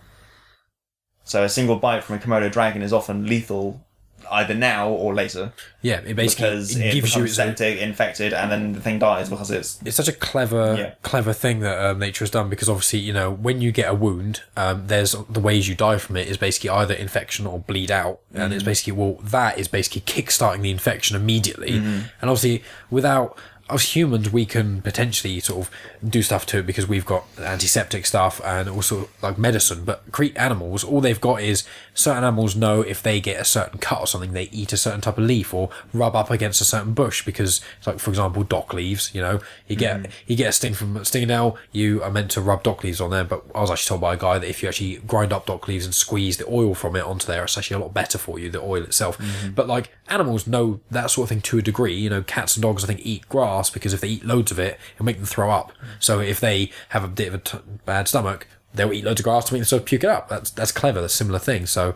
[1.22, 3.85] So a single bite from a Komodo dragon is often lethal,
[4.30, 5.52] either now or later,
[5.82, 6.00] yeah.
[6.00, 9.50] It basically because it it gives you septic, infected, and then the thing dies because
[9.50, 10.94] it's it's such a clever Yeah.
[11.02, 13.94] clever thing that um, nature has done because obviously you know when you get a
[13.94, 17.90] wound um, there's the ways you die from it is basically either infection or bleed
[17.90, 23.38] out and it's basically well that is basically kickstarting the infection immediately and obviously without
[23.68, 25.70] us humans we can potentially sort of
[26.08, 29.84] do stuff to it because we've got antiseptic stuff and also like medicine.
[29.84, 31.64] But create animals all they've got is
[31.94, 35.00] certain animals know if they get a certain cut or something they eat a certain
[35.00, 38.72] type of leaf or rub up against a certain bush because like for example dock
[38.72, 40.10] leaves you know you get mm.
[40.26, 43.00] you get a sting from a stinging nail you are meant to rub dock leaves
[43.00, 43.24] on there.
[43.24, 45.66] But I was actually told by a guy that if you actually grind up dock
[45.66, 48.38] leaves and squeeze the oil from it onto there it's actually a lot better for
[48.38, 49.18] you the oil itself.
[49.18, 49.50] Mm-hmm.
[49.52, 52.62] But like animals know that sort of thing to a degree you know cats and
[52.62, 55.26] dogs I think eat grass because if they eat loads of it it'll make them
[55.26, 59.04] throw up so if they have a bit of a t- bad stomach they'll eat
[59.06, 60.28] loads of grass to make themselves puke it up.
[60.28, 61.00] That's that's clever.
[61.00, 61.64] That's a similar thing.
[61.64, 61.94] So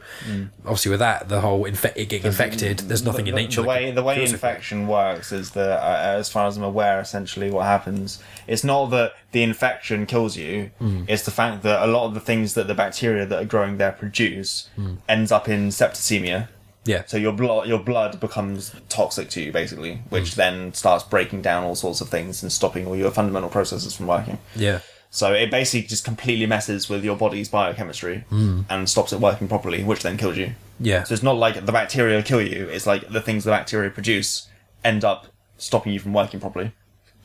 [0.65, 2.79] obviously with that, the whole infe- it getting infected.
[2.79, 3.61] There's nothing in the, nature.
[3.61, 4.35] The way the way kills it.
[4.35, 8.87] infection works is that, uh, as far as I'm aware, essentially what happens it's not
[8.93, 10.71] that the infection kills you.
[10.79, 11.05] Hmm.
[11.07, 13.77] It's the fact that a lot of the things that the bacteria that are growing
[13.77, 14.95] there produce Hmm.
[15.07, 16.49] ends up in septicemia.
[16.91, 17.05] Yeah.
[17.07, 21.63] So your blood your blood becomes toxic to you basically, which then starts breaking down
[21.63, 24.39] all sorts of things and stopping all your fundamental processes from working.
[24.57, 24.81] Yeah.
[25.11, 29.83] So it basically just completely messes with your body's biochemistry and stops it working properly,
[29.83, 30.53] which then kills you.
[30.79, 31.03] Yeah.
[31.05, 34.49] So it's not like the bacteria kill you, it's like the things the bacteria produce
[34.85, 35.27] end up
[35.59, 36.73] stopping you from working properly.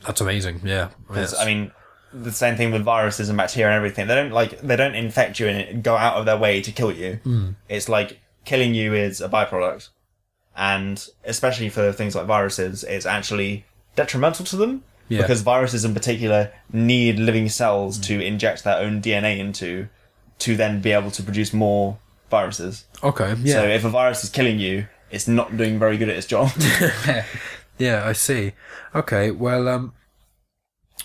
[0.04, 0.60] That's amazing.
[0.64, 0.90] Yeah.
[1.14, 1.34] Yes.
[1.36, 1.72] I mean,
[2.12, 4.06] the same thing with viruses and bacteria and everything.
[4.06, 6.92] They don't like they don't infect you and go out of their way to kill
[6.92, 7.20] you.
[7.24, 7.50] Hmm.
[7.68, 9.90] It's like killing you is a byproduct.
[10.56, 14.84] And especially for things like viruses, it's actually detrimental to them.
[15.08, 15.20] Yeah.
[15.20, 19.88] Because viruses in particular need living cells to inject their own DNA into
[20.38, 21.98] to then be able to produce more
[22.30, 22.86] viruses.
[23.04, 23.34] okay.
[23.42, 23.54] Yeah.
[23.56, 26.50] So if a virus is killing you, it's not doing very good at its job.
[27.78, 28.52] Yeah, I see.
[28.94, 29.92] Okay, well, um,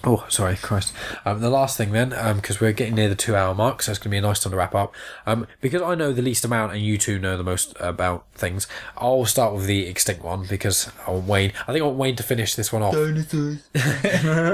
[0.03, 0.93] Oh, sorry, Christ.
[1.25, 3.99] Um, the last thing then, because we're getting near the two hour mark, so it's
[3.99, 4.95] going to be a nice time to wrap up.
[5.27, 8.67] Um, because I know the least amount and you two know the most about things,
[8.97, 11.53] I'll start with the extinct one because I want Wayne.
[11.67, 12.93] I think I want Wayne to finish this one off.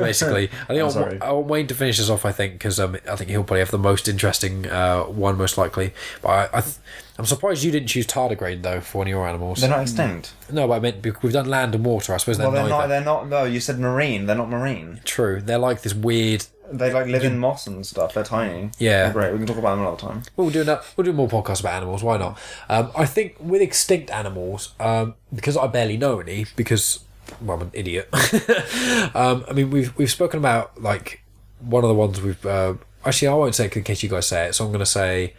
[0.02, 1.22] basically, I think I want, sorry.
[1.22, 2.26] I want Wayne to finish this off.
[2.26, 5.58] I think because um, I think he'll probably have the most interesting uh, one, most
[5.58, 5.94] likely.
[6.22, 6.76] But I, I th-
[7.18, 9.60] I'm surprised you didn't choose tardigrade though for one of your animals.
[9.62, 10.34] They're not extinct.
[10.52, 12.14] no, but I meant because we've done land and water.
[12.14, 12.82] I suppose they're Well, they're neither.
[12.82, 12.88] not.
[12.88, 13.28] They're not.
[13.30, 14.26] No, you said marine.
[14.28, 15.02] They're not marine.
[15.04, 18.14] True, they're like this weird They like live in moss and stuff.
[18.14, 18.72] They're tiny.
[18.78, 19.04] Yeah.
[19.06, 19.32] They're great.
[19.32, 20.24] We can talk about them another time.
[20.36, 20.84] We'll do that.
[20.96, 22.04] We'll do more podcasts about animals.
[22.04, 22.38] Why not?
[22.70, 27.00] Um, I think with extinct animals, um, because I barely know any, because
[27.42, 28.10] well, I'm an idiot.
[29.16, 31.24] um, I mean, we've we've spoken about like
[31.60, 32.46] one of the ones we've.
[32.46, 34.54] Uh, actually, I won't say it in case you guys say it.
[34.54, 35.34] So I'm going to say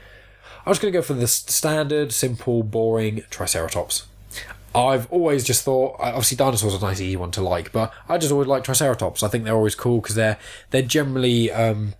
[0.69, 4.07] I'm just going to go for the standard, simple, boring Triceratops.
[4.75, 8.19] I've always just thought, obviously, dinosaurs are a nice, easy one to like, but I
[8.19, 9.23] just always like Triceratops.
[9.23, 10.37] I think they're always cool because they're
[10.71, 11.95] they're generally um,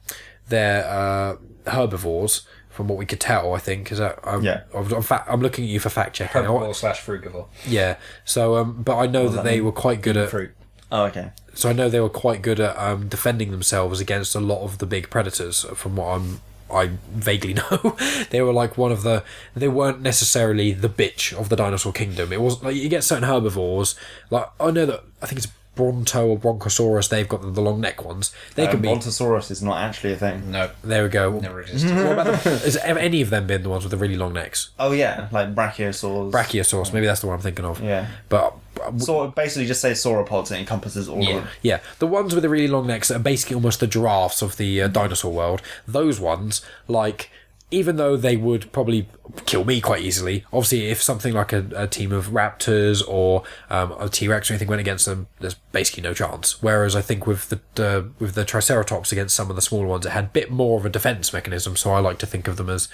[0.49, 1.37] they're uh,
[1.71, 3.55] herbivores, from what we could tell.
[3.55, 4.65] I think because I'm, Yeah.
[4.75, 6.43] I'm, I'm, fa- I'm looking at you for fact checking.
[6.43, 7.47] Herbivore slash frugivore.
[7.67, 7.97] Yeah.
[8.27, 10.29] So, um, but I know that they were quite good at.
[10.29, 10.51] Fruit.
[10.93, 11.31] Oh, okay.
[11.55, 14.77] So I know they were quite good at um, defending themselves against a lot of
[14.79, 15.65] the big predators.
[15.75, 16.41] From what I'm,
[16.71, 17.97] I vaguely know,
[18.31, 19.25] they were like one of the.
[19.55, 22.33] They weren't necessarily the bitch of the dinosaur kingdom.
[22.33, 23.95] It wasn't like you get certain herbivores.
[24.31, 27.09] Like I know that I think it's Bronto or Bronchosaurus.
[27.09, 28.33] They've got the, the long neck ones.
[28.57, 28.89] They Um, can be.
[28.89, 30.51] Brontosaurus is not actually a thing.
[30.51, 31.39] No, There we go.
[31.39, 31.95] never existed.
[31.97, 34.71] What about the, has any of them been the ones with the really long necks?
[34.79, 36.33] Oh yeah, like brachiosaurs.
[36.33, 37.81] Brachiosaurus, maybe that's the one I'm thinking of.
[37.83, 38.07] Yeah.
[38.29, 38.55] But
[38.99, 40.51] So basically, just say sauropods.
[40.51, 41.37] It encompasses all Yeah.
[41.37, 41.49] of them.
[41.63, 44.83] Yeah, the ones with the really long necks are basically almost the giraffes of the
[44.83, 45.63] uh, dinosaur world.
[45.87, 47.31] Those ones, like,
[47.71, 49.09] even though they would probably
[49.45, 53.93] kill me quite easily, obviously, if something like a, a team of raptors or um,
[53.99, 56.63] a T Rex or anything went against them, there's basically no chance.
[56.63, 60.07] Whereas I think with the uh, with the Triceratops against some of the smaller ones,
[60.07, 61.77] it had a bit more of a defense mechanism.
[61.77, 62.89] So I like to think of them as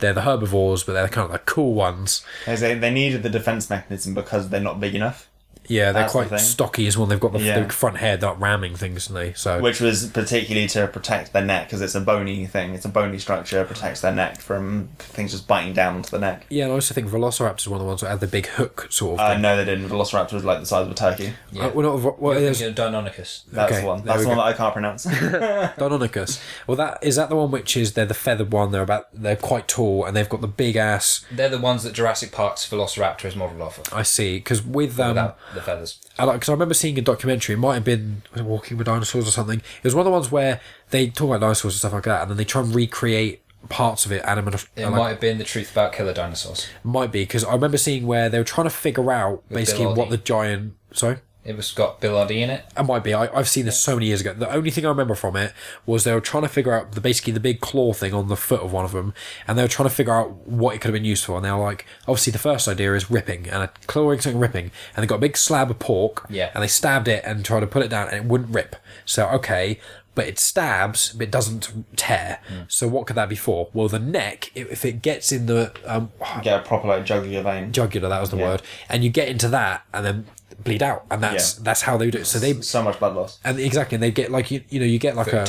[0.00, 2.24] they're the herbivores, but they're kind of the cool ones.
[2.46, 5.29] They, they needed the defense mechanism because they're not big enough.
[5.70, 6.38] Yeah, they're That's the quite thing.
[6.40, 7.06] stocky as well.
[7.06, 7.60] They've got the, Yeah.
[7.60, 11.44] the front hair, that ramming things, and they so Which was particularly to protect their
[11.44, 12.74] neck because it's a bony thing.
[12.74, 13.64] It's a bony structure.
[13.64, 16.44] Protects their neck from things just biting down onto the neck.
[16.48, 18.46] Yeah, and I also think Velociraptor is one of the ones that had the big
[18.46, 19.42] hook sort of Uh, thing.
[19.42, 19.88] no, they didn't.
[19.88, 21.32] Velociraptor was like the size of a turkey.
[21.52, 21.66] Yeah.
[21.66, 23.42] Uh, well, not, well, You're there's thinking of Deinonychus.
[23.52, 23.98] That's Okay, the one.
[23.98, 24.42] there That's we the one go.
[24.44, 25.06] that I can't pronounce.
[25.78, 26.40] Deinonychus.
[26.66, 28.72] Well, that is that the one which is they're the feathered one.
[28.72, 31.24] They're about they're quite tall and they've got the big ass.
[31.30, 33.92] They're the ones that Jurassic Park's Velociraptor is modelled off of.
[33.94, 36.00] I see because with um, Without the feathers.
[36.18, 37.54] I like because I remember seeing a documentary.
[37.54, 39.58] It might have been Walking with Dinosaurs or something.
[39.58, 42.22] It was one of the ones where they talk about dinosaurs and stuff like that,
[42.22, 44.54] and then they try and recreate parts of it animate.
[44.76, 46.66] It like, might have been the truth about killer dinosaurs.
[46.82, 50.10] might be because I remember seeing where they were trying to figure out basically what
[50.10, 50.74] the giant.
[50.92, 51.18] Sorry.
[51.42, 52.66] It was got Bill Oddie in it.
[52.76, 53.14] It might be.
[53.14, 54.34] I, I've seen this so many years ago.
[54.34, 55.54] The only thing I remember from it
[55.86, 58.36] was they were trying to figure out the basically the big claw thing on the
[58.36, 59.14] foot of one of them,
[59.48, 61.36] and they were trying to figure out what it could have been used for.
[61.36, 64.70] And they were like, obviously, the first idea is ripping and a clawing something ripping,
[64.94, 66.50] and they got a big slab of pork, Yeah.
[66.54, 68.76] and they stabbed it and tried to pull it down, and it wouldn't rip.
[69.06, 69.80] So okay.
[70.16, 72.40] But it stabs, but it doesn't tear.
[72.66, 73.68] So what could that be for?
[73.72, 76.10] Well, the neck, if if it gets in the um,
[76.42, 77.70] Get a proper like jugular vein.
[77.72, 78.48] jugular, that was the Yeah.
[78.48, 80.26] word, and you get into that, and then
[80.62, 81.64] bleed out, and that's Yeah.
[81.64, 82.24] that's how they do it.
[82.26, 83.38] So they So much blood loss.
[83.44, 85.46] and exactly, and they get like you, you know, you get like a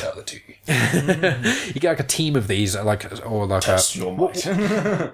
[0.68, 4.42] you get like a team of these, like or like Test a what,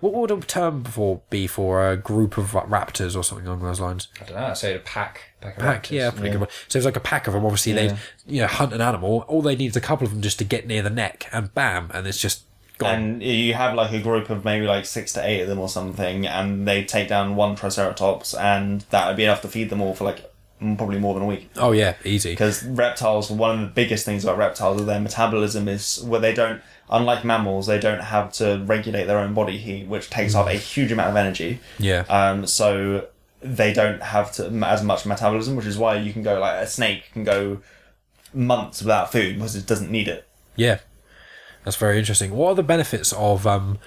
[0.02, 3.62] what would a term for be for a group of like, raptors or something along
[3.62, 4.08] those lines?
[4.22, 4.45] I don't know.
[4.48, 5.22] I say a pack.
[5.39, 6.48] Pack Pack, yeah, pretty good.
[6.68, 7.45] So it's like a pack of them.
[7.45, 7.88] Obviously, Yeah.
[7.89, 9.24] they you know hunt an animal.
[9.28, 11.54] All they need is a couple of them just to get near the neck, and
[11.54, 12.43] bam, and it's just.
[12.86, 15.69] And you have like a group of maybe like six to eight of them or
[15.69, 19.82] something, and they take down one Triceratops, and that would be enough to feed them
[19.82, 21.49] all for like mm, probably more than a week.
[21.57, 22.32] oh yeah, easy.
[22.32, 26.34] Because reptiles, one of the biggest things about reptiles is their metabolism is where they
[26.34, 30.47] don't, unlike mammals, they don't have to regulate their own body heat, which takes up
[30.47, 31.59] a huge amount of energy.
[31.80, 33.07] Yeah, Um, so
[33.41, 36.67] they don't have to as much metabolism, which is why you can go like a
[36.67, 37.59] snake can go
[38.34, 40.28] months without food because it doesn't need it.
[40.55, 40.80] yeah,
[41.68, 42.34] that's very interesting.
[42.34, 43.80] What are the benefits of um?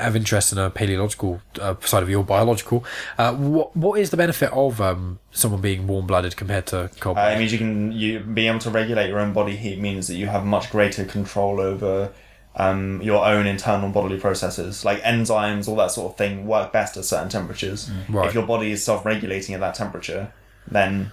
[0.00, 2.82] Of interest in a paleological uh, side of your biological,
[3.18, 7.18] uh, what what is the benefit of um someone being warm blooded compared to cold?
[7.18, 10.06] Uh, it means you can you being able to regulate your own body heat means
[10.06, 12.10] that you have much greater control over
[12.56, 16.96] um, your own internal bodily processes, like enzymes, all that sort of thing, work best
[16.96, 17.90] at certain temperatures.
[18.08, 18.28] Right.
[18.28, 20.32] If your body is self-regulating at that temperature,
[20.70, 21.12] then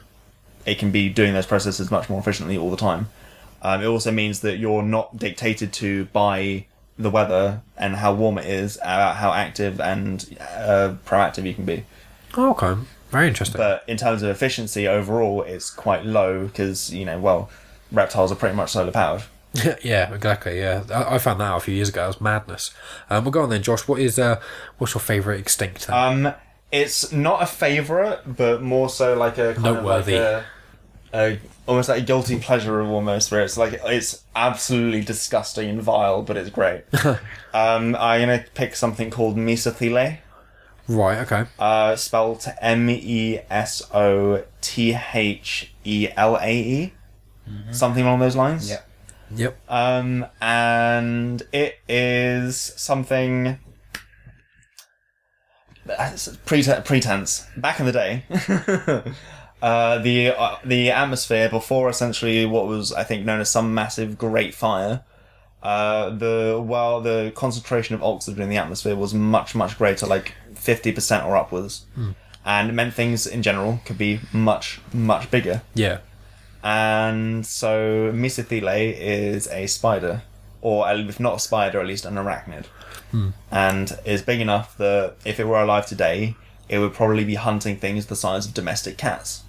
[0.66, 3.10] it can be doing those processes much more efficiently all the time.
[3.62, 6.66] Um, it also means that you're not dictated to by
[6.98, 11.66] the weather and how warm it is, uh, how active and uh, proactive you can
[11.66, 11.86] be.
[12.36, 12.80] Oh, okay,
[13.10, 13.58] very interesting.
[13.58, 17.50] But in terms of efficiency overall, it's quite low because you know, well,
[17.92, 19.24] reptiles are pretty much solar powered.
[19.84, 20.60] yeah, exactly.
[20.60, 22.04] Yeah, I, I found that out a few years ago.
[22.04, 22.72] It was madness.
[23.10, 23.88] Um, well, go on then, Josh.
[23.88, 24.40] What is uh,
[24.78, 25.90] what's your favourite extinct?
[25.90, 26.34] Um,
[26.72, 30.18] it's not a favorite, but more so like a kind Noteworthy.
[30.18, 30.46] of like a,
[31.14, 35.82] a almost like a guilty pleasure of almost where it's like it's absolutely disgusting and
[35.82, 36.84] vile, but it's great.
[37.04, 40.20] um, I'm gonna pick something called Mesothelae,
[40.88, 41.18] right.
[41.20, 41.46] Okay.
[41.60, 46.94] uh, spelled M E S O T H E L A E,
[47.72, 48.70] something along those lines.
[48.70, 48.82] Yeah.
[49.36, 49.60] Yep.
[49.70, 53.60] Um, and it is something.
[55.86, 57.46] that's pretense.
[57.56, 58.24] Back in the day,
[59.62, 64.18] uh, the uh, the atmosphere before essentially what was I think known as some massive
[64.18, 65.04] Great Fire.
[65.62, 70.34] Uh, the well, the concentration of oxygen in the atmosphere was much much greater, like
[70.56, 71.86] fifty percent or upwards,
[72.46, 75.62] and it meant things in general could be much much bigger.
[75.74, 76.00] Yeah.
[76.64, 80.24] And so Mesothelae is a spider,
[80.62, 82.66] or if not a spider, at least an arachnid.
[83.52, 86.36] And is big enough that if it were alive today,
[86.70, 89.44] it would probably be hunting things the size of domestic cats.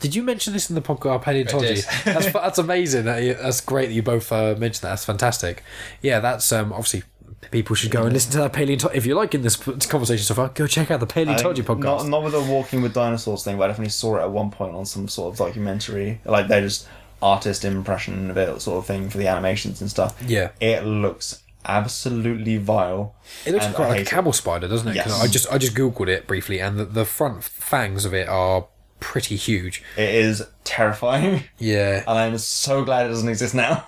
[0.00, 1.74] Did you mention this in the podcast paleontology?
[1.74, 1.84] did.
[2.04, 3.04] that's that's amazing.
[3.04, 4.90] That That's great that you both uh, mentioned that.
[4.90, 5.62] That's fantastic.
[6.00, 7.02] Yeah, that's um, obviously
[7.50, 8.98] people should go and listen to that paleontology.
[8.98, 11.84] If you're liking this conversation so far, go check out the I paleontology think podcast.
[11.84, 14.50] Not, not with the walking with dinosaurs thing, but I definitely saw it at one
[14.50, 16.20] point on some sort of documentary.
[16.24, 16.88] Like they're just
[17.22, 20.20] artist impression of it, sort of thing for the animations and stuff.
[20.26, 20.50] Yeah.
[20.60, 23.14] It looks absolutely vile.
[23.44, 24.10] It looks quite like a hate it.
[24.10, 24.96] camel spider, doesn't it?
[24.96, 25.20] Yes.
[25.20, 28.66] I just I just googled it briefly, and the, the front fangs of it are
[29.10, 29.82] pretty huge.
[29.96, 31.42] It is terrifying.
[31.58, 32.04] Yeah.
[32.06, 33.84] and I'm so glad it doesn't exist now.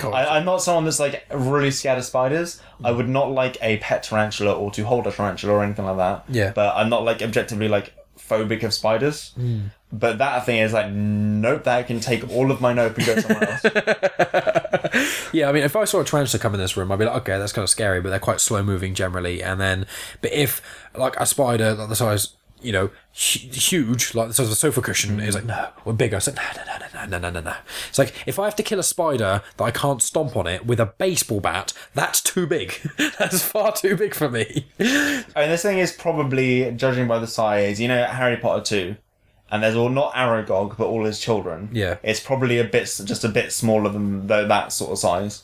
[0.00, 0.14] God.
[0.14, 2.58] I, I'm not someone that's like really scared of spiders.
[2.82, 5.98] I would not like a pet tarantula or to hold a tarantula or anything like
[5.98, 6.24] that.
[6.30, 6.52] Yeah.
[6.54, 9.32] But I'm not like objectively like phobic of spiders.
[9.34, 9.66] Hmm.
[9.92, 13.20] But that thing is like, nope, that can take all of my nope and go
[13.20, 13.64] somewhere else.
[15.32, 17.22] Yeah, I mean, if I saw a tarantula come in this room, I'd be like,
[17.22, 19.42] okay, that's kind of scary, but they're quite slow moving generally.
[19.42, 19.86] And then,
[20.20, 20.60] but if
[20.94, 24.80] like a spider like the size, you know, huge, like the size of a sofa
[24.80, 26.16] cushion, is like, no, we're bigger.
[26.16, 27.56] It's like, no, no, no, no, no, no, no, no.
[27.88, 30.66] It's like if I have to kill a spider that I can't stomp on it
[30.66, 32.74] with a baseball bat, that's too big.
[33.18, 34.66] that's far too big for me.
[34.80, 38.96] I mean, this thing is probably, judging by the size, you know, Harry Potter 2.
[39.50, 41.68] And there's all not Aragog, but all his children.
[41.72, 41.98] Yeah.
[42.02, 45.42] It's probably a bit, just a bit smaller than th- that sort of size.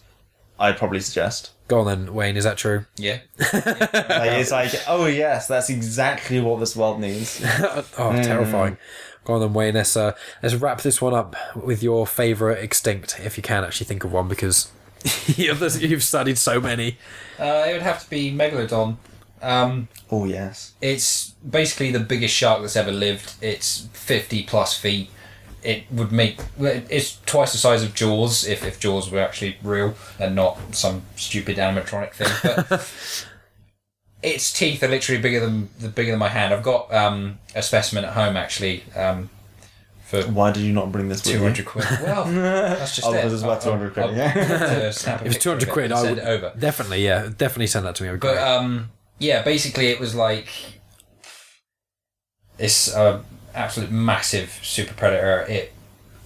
[0.58, 1.50] I'd probably suggest.
[1.68, 2.36] Go on then, Wayne.
[2.36, 2.86] Is that true?
[2.96, 3.18] Yeah.
[3.52, 7.40] Like, it's like, oh yes, that's exactly what this world needs.
[7.98, 8.78] Oh, terrifying.
[9.24, 9.74] Go on then, Wayne.
[9.74, 10.12] Let's uh,
[10.42, 14.12] let's wrap this one up with your favourite extinct, if you can actually think of
[14.12, 14.72] one, because
[15.26, 16.96] you've you've studied so many.
[17.38, 18.96] Uh, it would have to be Megalodon.
[19.40, 20.72] Um, Oh yes.
[20.80, 23.34] it's basically the biggest shark that's ever lived.
[23.40, 25.10] It's 50 plus feet.
[25.62, 26.38] It would make.
[26.58, 31.02] It's twice the size of Jaws if, if Jaws were actually real and not some
[31.16, 32.28] stupid animatronic thing.
[32.68, 33.26] But
[34.22, 36.54] its teeth are literally bigger than the bigger than my hand.
[36.54, 39.30] I've got um, a specimen at home actually um,
[40.04, 41.84] for Why did you not bring this 200 quid.
[42.02, 43.16] Well, that's just Oh, it.
[43.16, 44.90] because it's about 200 quid, I'll- yeah.
[44.92, 46.52] snap a If it's picture two of hundred it quid, I would over.
[46.58, 48.16] definitely, yeah, definitely send that to me.
[48.18, 50.48] But um, yeah, basically it was like
[52.58, 52.94] it's.
[52.94, 53.22] uh,
[53.54, 55.44] absolute massive super predator.
[55.48, 55.72] It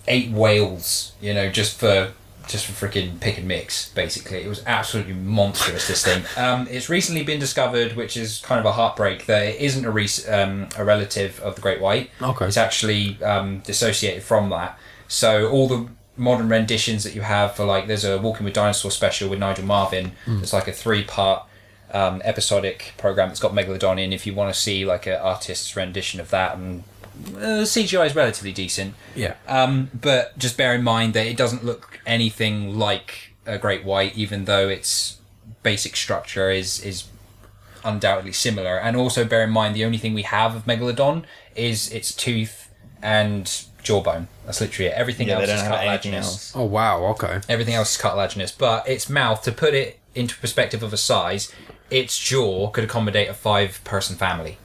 [0.09, 2.13] ate whales, you know, just for
[2.49, 3.89] just for freaking pick and mix.
[3.91, 5.87] Basically, it was absolutely monstrous.
[5.89, 6.25] This thing.
[6.37, 9.27] Um, it's recently been discovered, which is kind of a heartbreak.
[9.27, 12.11] That it isn't a rec- um, a relative of the great white.
[12.21, 12.47] Okay.
[12.47, 14.79] It's actually um, dissociated from that.
[15.09, 18.91] So all the modern renditions that you have for like there's a Walking with Dinosaur
[18.91, 20.13] special with Nigel Marven.
[20.27, 21.45] It's like a three part
[21.93, 24.13] um, episodic program that's got Megalodon in.
[24.13, 26.85] If you want to see like an artist's rendition of that, and
[27.37, 28.95] uh, CGI is relatively decent.
[29.15, 33.85] yeah, Um, but just bear in mind that it doesn't look anything like a great
[33.85, 35.19] white, even though its
[35.63, 37.05] basic structure is is
[37.85, 38.79] undoubtedly similar.
[38.79, 41.25] And also bear in mind the only thing we have of Megalodon
[41.57, 42.71] is its tooth
[43.03, 44.29] and jawbone.
[44.47, 44.95] That's literally it.
[44.95, 46.27] Everything Yeah, else is cartilaginous.
[46.27, 46.53] else.
[46.55, 47.05] Oh wow.
[47.07, 47.41] Okay.
[47.49, 51.53] Everything else is cartilaginous, but its mouth, to put it into perspective of a size,
[51.91, 54.59] its jaw could accommodate a five-person family.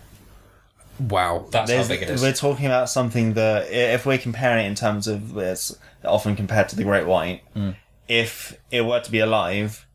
[1.00, 1.46] Wow.
[1.52, 2.22] That's There's- how big it is.
[2.22, 6.70] We're talking about something that, if we're comparing it in terms of it's often compared
[6.70, 7.76] to the great white, Mm.
[8.08, 9.86] if it were to be alive,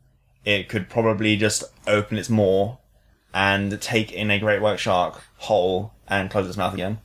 [0.45, 2.77] it could probably just open its maw
[3.33, 6.99] and take in a great white shark whole and close its mouth again.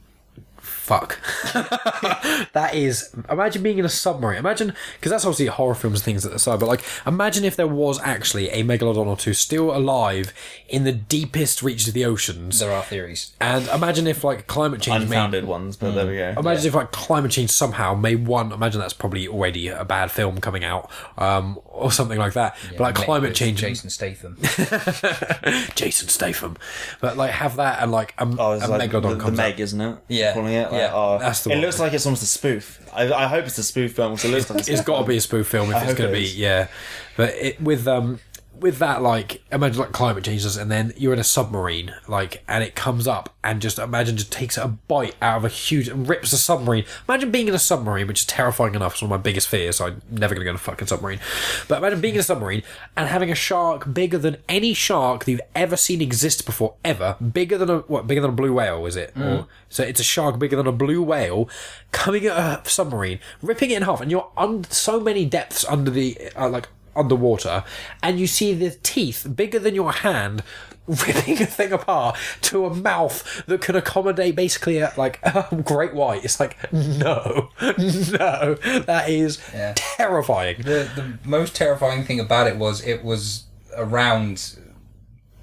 [0.89, 1.21] Fuck.
[2.53, 3.15] that is.
[3.31, 4.39] Imagine being in a submarine.
[4.39, 6.59] Imagine because that's obviously horror films and things at the side.
[6.61, 10.33] But like, imagine if there was actually a megalodon or two still alive
[10.69, 12.59] in the deepest reaches of the oceans.
[12.61, 13.33] There are theories.
[13.41, 16.35] And imagine if like climate change made Unfounded ones, but there we go.
[16.39, 18.51] Imagine if like climate change somehow made one.
[18.53, 22.57] Imagine that's probably already a bad film coming out, um, or something like that.
[22.73, 24.37] but like climate change, Jason Statham.
[25.75, 26.57] Jason Statham.
[27.01, 29.55] But like have that and like a, Oh, a it's like megalodon the, the Meg,
[29.55, 29.61] up.
[29.61, 29.99] isn't it?
[30.09, 30.71] Yeah, Calling it?
[30.73, 30.91] Like, yeah.
[30.95, 31.63] oh, That's the it one.
[31.63, 32.81] looks like it's almost a spoof.
[32.93, 34.15] I, I hope it's a spoof film.
[34.15, 36.11] It looks like It's got to be a spoof film if I it's hope going
[36.11, 36.37] to be is.
[36.37, 36.69] yeah.
[37.17, 38.21] But it with um
[38.61, 42.65] with that like imagine like climate changes and then you're in a submarine like and
[42.65, 46.09] it comes up and just imagine just takes a bite out of a huge and
[46.09, 46.85] rips the submarine.
[47.09, 48.93] Imagine being in a submarine which is terrifying enough.
[48.95, 49.77] It's one of my biggest fears.
[49.77, 51.21] So i'm never going to go in a fucking submarine.
[51.67, 52.63] But imagine being in a submarine
[52.97, 57.17] and having a shark bigger than any shark that you've ever seen exist before ever.
[57.17, 59.13] Bigger than a what bigger than a blue whale is it?
[59.17, 61.49] Or so it's a shark bigger than a blue whale
[61.91, 65.91] coming at a submarine ripping it in half and you're on so many depths under
[65.91, 67.65] the uh, like underwater
[68.03, 70.43] and you see the teeth bigger than your hand
[70.89, 75.93] ripping a thing apart to a mouth that can accommodate basically a like a great
[75.95, 78.55] white it's like no no
[78.87, 79.75] that is Yeah.
[79.77, 83.45] terrifying the the most terrifying thing about it was it was
[83.77, 84.59] around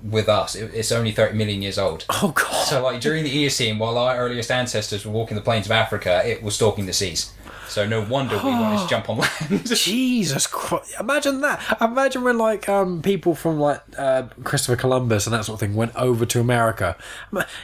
[0.03, 0.53] with us.
[0.55, 2.05] It, it's only thirty million years old.
[2.09, 5.65] oh god So like during the Eocene, while our earliest ancestors were walking the plains
[5.65, 7.31] of Africa, it was stalking the seas.
[7.67, 9.65] So no wonder we wanted to jump on land.
[9.75, 10.95] Jesus Christ!
[10.99, 11.77] Imagine that.
[11.81, 15.75] Imagine when like um people from like uh, Christopher Columbus and that sort of thing
[15.75, 16.97] went over to America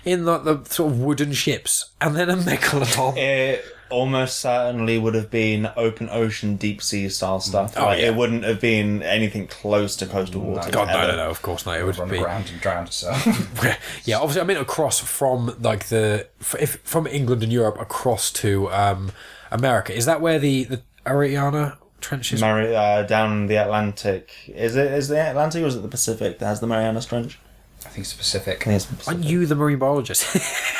[0.05, 3.17] in like the sort of wooden ships, and then a megalodon.
[3.17, 7.73] It almost certainly would have been open ocean, deep sea style stuff.
[7.77, 8.07] Oh, like, yeah.
[8.07, 10.71] It wouldn't have been anything close to coastal waters.
[10.71, 11.29] God no no no!
[11.29, 11.77] Of course not.
[11.77, 13.25] It would on the be ground and drowned itself.
[14.05, 14.17] yeah.
[14.17, 16.27] Obviously, I mean across from like the
[16.59, 19.11] if from England and Europe across to um
[19.51, 19.93] America.
[19.95, 22.41] Is that where the the Ariana Trench is?
[22.41, 24.31] Mari- uh, down the Atlantic.
[24.47, 27.39] Is it is the Atlantic or is it the Pacific that has the Mariana Trench?
[27.85, 28.61] I think it's Pacific.
[28.61, 29.07] I think it's Pacific.
[29.07, 30.37] Aren't you the marine biologist?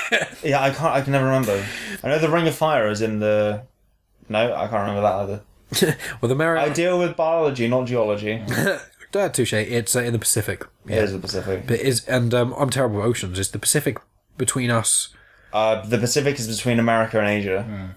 [0.44, 0.94] Yeah, I can't.
[0.94, 1.66] I can never remember.
[2.04, 3.64] I know the Ring of Fire is in the.
[4.28, 5.14] No, I can't remember that
[5.84, 5.98] either.
[6.22, 6.70] well, the Mariana.
[6.70, 8.44] I deal with biology, not geology.
[9.14, 9.52] Uh, touche.
[9.52, 10.66] It's uh, in the Pacific.
[10.88, 11.68] It is the Pacific.
[11.68, 13.38] But is and um, I'm terrible with oceans.
[13.40, 13.98] Is the Pacific
[14.38, 15.10] between us?
[15.52, 17.94] Uh, the Pacific is between America and Asia.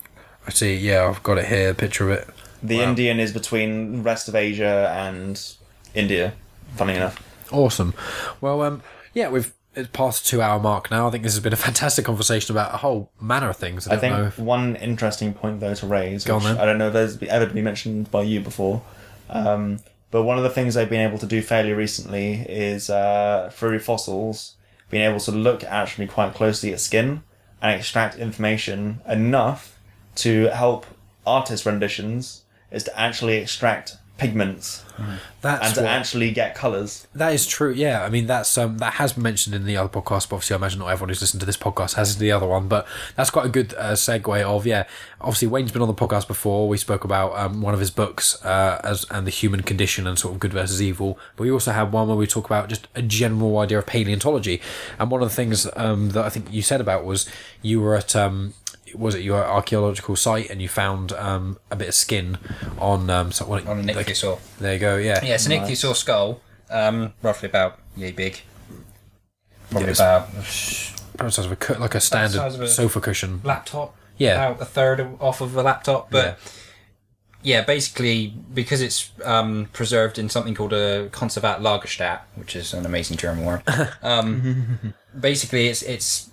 [0.46, 0.76] I see.
[0.76, 1.70] Yeah, I've got it here.
[1.70, 2.28] A picture of it.
[2.62, 2.84] The Wow.
[2.84, 5.40] Indian is between the rest of Asia and
[5.94, 6.34] India.
[6.76, 7.22] Funny enough.
[7.52, 7.94] Awesome.
[8.40, 8.82] Well, um,
[9.12, 11.08] yeah, we've it's past two hour mark now.
[11.08, 13.86] I think this has been a fantastic conversation about a whole manner of things.
[13.88, 14.24] I I don't think know.
[14.26, 16.58] If, one interesting point though to raise, Go on, then.
[16.58, 18.82] I don't know if there's ever been mentioned by you before,
[19.30, 19.80] um,
[20.10, 23.80] but one of the things they've been able to do fairly recently is uh, through
[23.80, 24.54] fossils,
[24.90, 27.22] being able to look actually quite closely at skin
[27.60, 29.73] and extract information enough
[30.16, 30.86] to help
[31.26, 34.84] artist renditions is to actually extract pigments
[35.40, 37.08] that's and to what- actually get colours.
[37.16, 37.72] that is true.
[37.72, 40.28] Yeah, I mean that's um that has been mentioned in the other podcast.
[40.28, 42.68] But obviously, I imagine not everyone who's listened to this podcast has the other one.
[42.68, 42.86] But
[43.16, 44.84] that's quite a good uh, segue of yeah.
[45.20, 46.68] Obviously, Wayne's been on the podcast before.
[46.68, 50.16] We spoke about um, one of his books uh, as and the human condition and
[50.16, 51.18] sort of good versus evil.
[51.34, 54.60] But we also had one where we talk about just a general idea of paleontology.
[55.00, 57.28] And one of the things um, that I think you said about was
[57.62, 58.54] you were at um,
[58.94, 62.38] was it your archaeological site and you found um, a bit of skin
[62.78, 64.38] on um, so, what, On an like- ichthyosaur.
[64.60, 64.96] there you go.
[64.96, 65.24] Yeah.
[65.24, 66.40] Yeah, it's an ichthyosaur skull,
[66.70, 68.40] um, roughly about yay big.
[69.70, 69.98] Probably Yes.
[69.98, 70.28] about
[71.16, 73.40] Probably size of a cu- like a standard size of a- sofa cushion.
[73.44, 73.94] laptop.
[74.18, 74.34] Yeah.
[74.48, 76.10] about a third of- off of a laptop.
[76.10, 76.38] But
[77.42, 82.86] yeah, basically because it's um, preserved in something called a Konservat Lagerstätte, which is an
[82.86, 83.62] amazing German word.
[84.02, 86.30] Um, basically, it's it's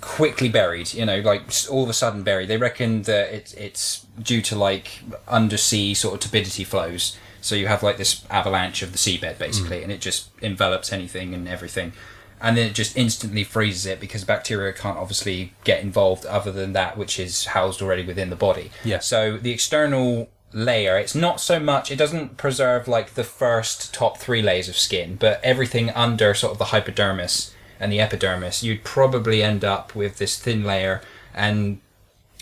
[0.00, 0.94] quickly buried.
[0.94, 2.48] You know, like all of a sudden buried.
[2.48, 7.16] They reckon that it's it's due to like undersea sort of turbidity flows.
[7.40, 9.84] So you have like this avalanche of the seabed basically, mm.
[9.84, 11.92] and it just envelops anything and everything.
[12.40, 16.72] And then it just instantly freezes it because bacteria can't obviously get involved other than
[16.72, 18.70] that which is housed already within the body.
[18.84, 19.00] Yeah.
[19.00, 24.18] So the external layer, it's not so much, it doesn't preserve like the first top
[24.18, 28.84] three layers of skin, but everything under sort of the hypodermis and the epidermis, you'd
[28.84, 31.00] probably end up with this thin layer.
[31.34, 31.80] And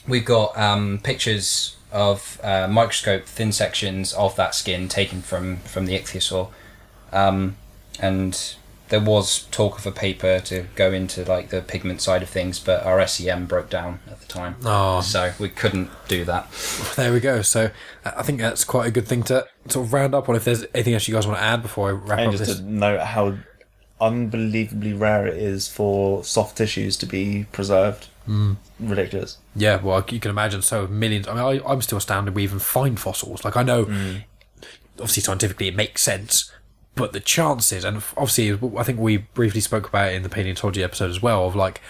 [0.09, 5.87] we've got um, pictures of uh, microscope thin sections of that skin taken from, from
[5.87, 6.51] the ichthyosaur.
[7.12, 7.57] Um,
[8.01, 8.55] and
[8.89, 12.59] there was talk of a paper to go into like the pigment side of things,
[12.61, 14.57] but our SEM broke down at the time.
[14.64, 15.01] Oh.
[15.01, 16.51] So we couldn't do that.
[16.97, 17.43] There we go.
[17.43, 17.70] So
[18.05, 20.37] uh, I think that's quite a good thing to sort of round up on.
[20.37, 22.47] If there's anything else you guys want to add before I wrap And up just
[22.47, 22.57] this.
[22.59, 23.37] to note how
[24.01, 28.09] unbelievably rare it is for soft tissues to be preserved.
[28.26, 28.55] Hmm.
[28.80, 29.38] ridiculous.
[29.55, 31.28] Yeah, well, you can imagine so millions.
[31.28, 33.44] I mean, I, I'm still astounded we even find fossils.
[33.44, 34.16] Like, I know, hmm.
[34.94, 36.53] obviously, scientifically, it makes sense,
[36.97, 40.82] but the chances, and obviously, I think we briefly spoke about it in the paleontology
[40.82, 41.80] episode as well, of like,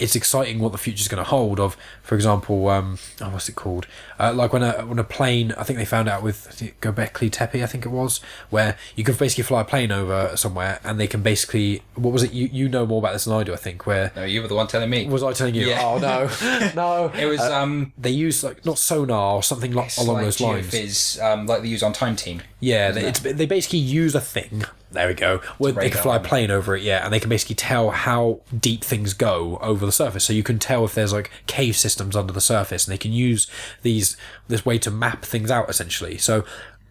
[0.00, 1.60] it's exciting what the future's going to hold.
[1.60, 3.86] Of, for example, um, oh, what's it called?
[4.18, 6.48] Uh, like when a when a plane, I think they found out with
[6.80, 8.20] Göbekli Tepe, I think it was,
[8.50, 12.22] where you can basically fly a plane over somewhere, and they can basically, what was
[12.22, 12.32] it?
[12.32, 13.86] You you know more about this than I do, I think.
[13.86, 15.06] Where No, you were the one telling me.
[15.06, 15.66] was I telling you?
[15.66, 15.80] Yeah.
[15.82, 17.08] Oh no, no.
[17.18, 21.18] It was um they use like not sonar or something like, along like those lines.
[21.20, 22.42] um, like they use on Time Team.
[22.60, 24.64] Yeah, they, it's, they basically use a thing.
[24.92, 25.38] There we go.
[25.58, 28.40] Where they can fly a plane over it, yeah, and they can basically tell how
[28.56, 30.24] deep things go over the surface.
[30.24, 33.12] So you can tell if there's like cave systems under the surface, and they can
[33.12, 33.46] use
[33.82, 34.16] these
[34.48, 36.18] this way to map things out essentially.
[36.18, 36.44] So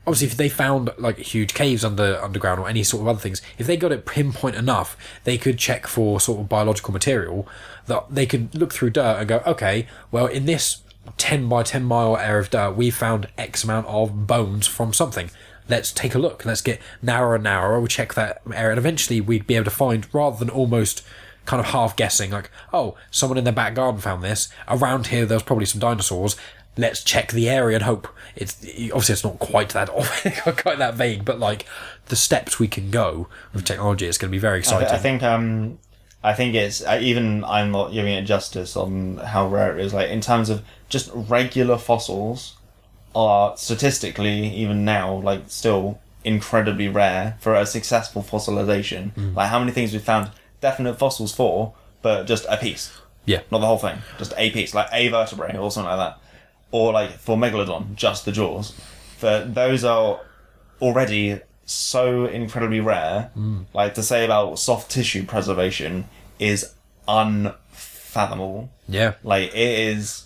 [0.07, 3.41] obviously, if they found like huge caves under underground or any sort of other things,
[3.57, 4.95] if they got it pinpoint enough,
[5.25, 7.47] they could check for sort of biological material
[7.87, 10.83] that they could look through dirt and go, okay, well in this
[11.17, 15.29] 10 by 10 mile area of dirt, we found X amount of bones from something.
[15.69, 16.45] Let's take a look.
[16.45, 17.79] Let's get narrower and narrower.
[17.79, 18.71] We'll check that area.
[18.71, 21.05] And eventually we'd be able to find, rather than almost
[21.45, 24.49] kind of half guessing, like, oh, someone in their back garden found this.
[24.67, 26.35] Around here, there's probably some dinosaurs.
[26.77, 28.07] Let's check the area and hope.
[28.35, 29.89] It's obviously it's not quite that
[30.57, 31.65] quite that vague, but like
[32.05, 34.87] the steps we can go with technology, it's going to be very I, exciting.
[34.87, 35.77] I think um,
[36.23, 39.93] I think it's even I'm not giving it justice on how rare it is.
[39.93, 42.55] Like in terms of just regular fossils,
[43.15, 49.13] are statistically even now like still incredibly rare for a successful fossilization.
[49.15, 49.35] Mm.
[49.35, 50.31] Like how many things we found
[50.61, 52.91] definite fossils for, but just a piece,
[53.25, 56.19] yeah, not the whole thing, just a piece, like a vertebrae or something like that,
[56.71, 58.73] or like for megalodon, just the jaws.
[59.17, 60.19] For those are
[60.81, 63.31] already so incredibly rare.
[63.73, 66.05] Like to say about soft tissue preservation
[66.39, 66.73] is
[67.07, 68.69] unfathomable.
[68.87, 69.55] yeah, Like it
[69.97, 70.25] is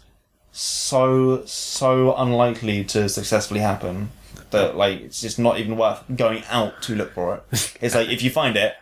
[0.56, 4.12] so so unlikely to successfully happen
[4.51, 7.78] that like it's just not even worth going out to look for it.
[7.82, 8.76] It's like if you find it,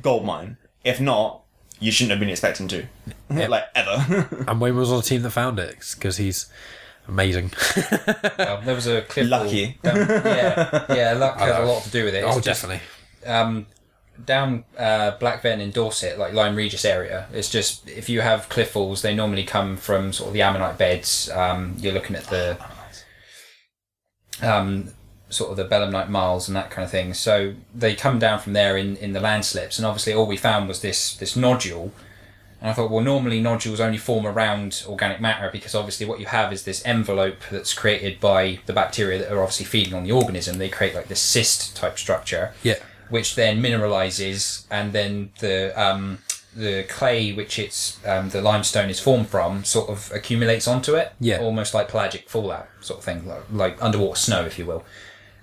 [0.00, 0.56] gold mine.
[0.84, 1.42] If not,
[1.80, 2.86] you shouldn't have been expecting to.
[3.30, 4.44] like ever.
[4.48, 6.46] and Wayne was on the team that found it because he's
[7.08, 7.50] amazing.
[8.38, 9.28] Um, there was a clip.
[9.28, 9.78] Lucky.
[9.82, 12.24] down- yeah, yeah, luck has a lot to do with it.
[12.24, 12.80] It's oh, just, definitely.
[13.26, 13.66] um,
[14.26, 18.48] down uh, Black Ven in Dorset, like Lyme Regis area, it's just if you have
[18.48, 21.30] cliff falls, they normally come from sort of the ammonite beds.
[21.30, 22.58] Um, you're looking at the
[24.42, 24.92] um,
[25.28, 27.14] sort of the belemnite marls and that kind of thing.
[27.14, 30.68] So they come down from there in, in the landslips, and obviously all we found
[30.68, 31.92] was this this nodule.
[32.60, 36.26] And I thought, well, normally nodules only form around organic matter because obviously what you
[36.26, 40.12] have is this envelope that's created by the bacteria that are obviously feeding on the
[40.12, 40.58] organism.
[40.58, 42.74] They create like this cyst type structure Yeah,
[43.10, 46.18] which then mineralizes, and then the um,
[46.54, 51.12] the clay which it's um, the limestone is formed from sort of accumulates onto it.
[51.20, 51.38] Yeah.
[51.40, 54.84] almost like pelagic fallout sort of thing, like, like underwater snow, if you will.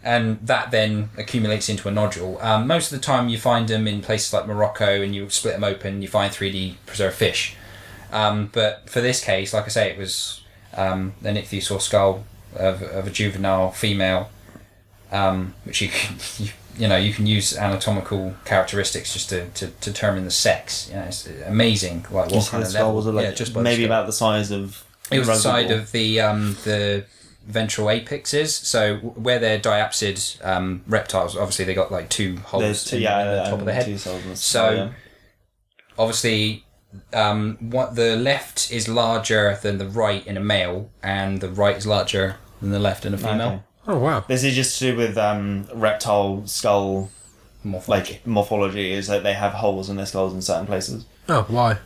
[0.03, 2.37] And that then accumulates into a nodule.
[2.41, 5.53] Um, most of the time, you find them in places like Morocco, and you split
[5.53, 7.55] them open, you find 3D preserved fish.
[8.11, 10.41] Um, but for this case, like I say, it was
[10.75, 12.23] um, an ichthyosaur skull
[12.55, 14.29] of, of a juvenile female,
[15.11, 19.67] um, which you can, you, you know you can use anatomical characteristics just to, to,
[19.67, 20.89] to determine the sex.
[20.89, 22.05] You know, it's amazing.
[22.11, 22.95] Like what kind of skull level?
[22.95, 26.21] was like yeah, just maybe about the size of It was the side of the
[26.21, 27.05] um, the
[27.45, 28.55] ventral apexes.
[28.55, 33.21] So where they're diapsid um, reptiles, obviously they got like two holes two, in, yeah,
[33.21, 33.85] in the top of the head.
[33.85, 34.89] the So yeah.
[35.97, 36.65] obviously
[37.13, 41.75] um, what the left is larger than the right in a male, and the right
[41.75, 43.47] is larger than the left in a female.
[43.47, 43.61] Okay.
[43.87, 44.23] Oh wow.
[44.27, 47.09] This is just to do with um, reptile skull
[47.63, 48.13] Morphology.
[48.13, 51.05] like morphology is that they have holes in their skulls in certain places.
[51.29, 51.77] Oh why?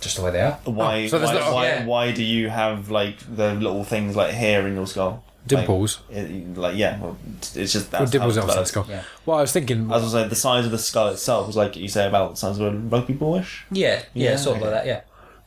[0.00, 0.58] just the way they are.
[0.64, 1.06] Why?
[1.06, 1.84] so there's why, not- why, yeah.
[1.86, 5.24] why do you have like the little things like hair in your skull?
[5.46, 6.00] Dimples.
[6.08, 8.88] Like, it, like yeah, well, it's just Well, that's dimples how outside it's the developed.
[8.90, 8.96] skull.
[8.96, 9.02] Yeah.
[9.24, 9.86] Well, I was thinking.
[9.92, 12.30] As I was like, the size of the skull itself was like you say about
[12.32, 13.64] the size of a rugby ballish.
[13.70, 14.86] Yeah, yeah, Yeah, sort of like that.
[14.86, 15.00] Yeah.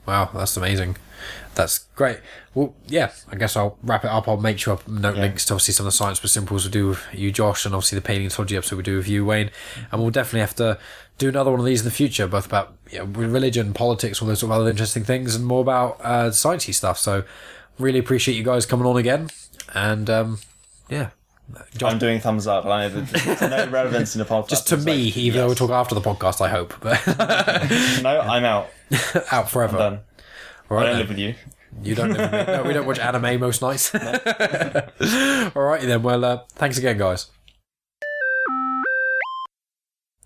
[0.05, 0.95] Wow, that's amazing.
[1.55, 2.19] That's great.
[2.55, 4.27] Well, yeah, I guess I'll wrap it up.
[4.27, 5.21] I'll make sure I note Yeah.
[5.21, 7.75] links to obviously some of the science with simples we do with you, Josh, and
[7.75, 9.51] obviously the paleontology episode we do with you, Wayne.
[9.91, 10.79] And we'll definitely have to
[11.19, 14.27] do another one of these in the future, both about you know, religion, politics, all
[14.27, 16.97] those sort of other interesting things, and more about uh, sciencey stuff.
[16.97, 17.23] So,
[17.77, 19.29] really appreciate you guys coming on again.
[19.75, 20.39] And um,
[20.89, 21.09] yeah,
[21.77, 22.65] Josh, I'm doing thumbs up.
[22.65, 24.49] I know there's no relevance in the podcast.
[24.49, 25.57] just to It's me, like, even though we yes.
[25.59, 27.05] talk after the podcast, I hope, but
[28.03, 28.69] no, I'm out.
[29.31, 29.77] out forever.
[29.77, 29.99] Done.
[30.71, 30.99] All I don't then.
[30.99, 31.35] live with you.
[31.83, 32.11] You don't.
[32.11, 33.93] No, we don't watch anime most nights.
[35.55, 36.03] All right then.
[36.03, 37.27] Well, uh, thanks again, guys.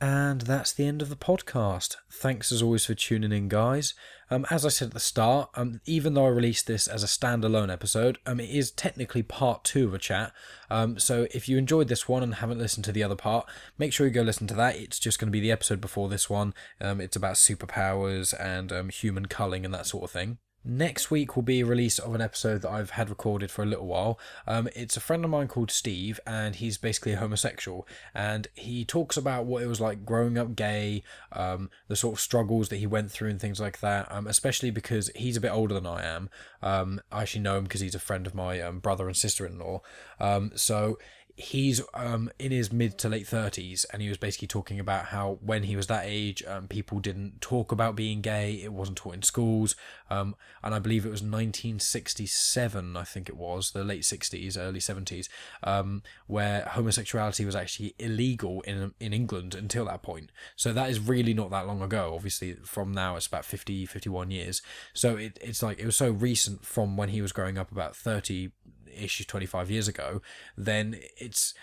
[0.03, 1.95] And that's the end of the podcast.
[2.11, 3.93] Thanks as always for tuning in, guys.
[4.29, 7.07] Um, as I said at the start, um, even though I released this as a
[7.07, 10.33] standalone episode, um, it is technically part two of a chat.
[10.69, 13.45] Um, so if you enjoyed this one and haven't listened to the other part,
[13.77, 14.75] make sure you go listen to that.
[14.75, 16.53] It's just going to be the episode before this one.
[16.81, 20.37] Um, it's about superpowers and um, human culling and that sort of thing.
[20.65, 23.65] Next week will be a release of an episode that I've had recorded for a
[23.65, 24.17] little while.
[24.47, 27.85] Um, it's a friend of mine called Steve, and he's basically a homosexual.
[28.13, 31.03] And he talks about what it was like growing up gay,
[31.33, 34.09] um, the sort of struggles that he went through, and things like that.
[34.09, 36.29] Um, especially because he's a bit older than I am.
[36.61, 39.45] Um, I actually know him because he's a friend of my um, brother and sister
[39.45, 39.81] in law.
[40.19, 40.97] Um, so
[41.35, 45.39] he's um, in his mid to late 30s and he was basically talking about how
[45.41, 49.15] when he was that age um, people didn't talk about being gay it wasn't taught
[49.15, 49.75] in schools
[50.11, 54.79] um, and i believe it was 1967 i think it was the late 60s early
[54.79, 55.27] 70s
[55.63, 60.31] um, where homosexuality was actually illegal in in england until that point.
[60.55, 62.13] So that is really not that long ago.
[62.15, 64.61] Obviously from now it's about 50 51 years.
[64.93, 67.95] So it, it's like it was so recent from when he was growing up about
[67.95, 68.51] 30
[68.97, 70.21] ish 25 years ago,
[70.57, 71.53] then it's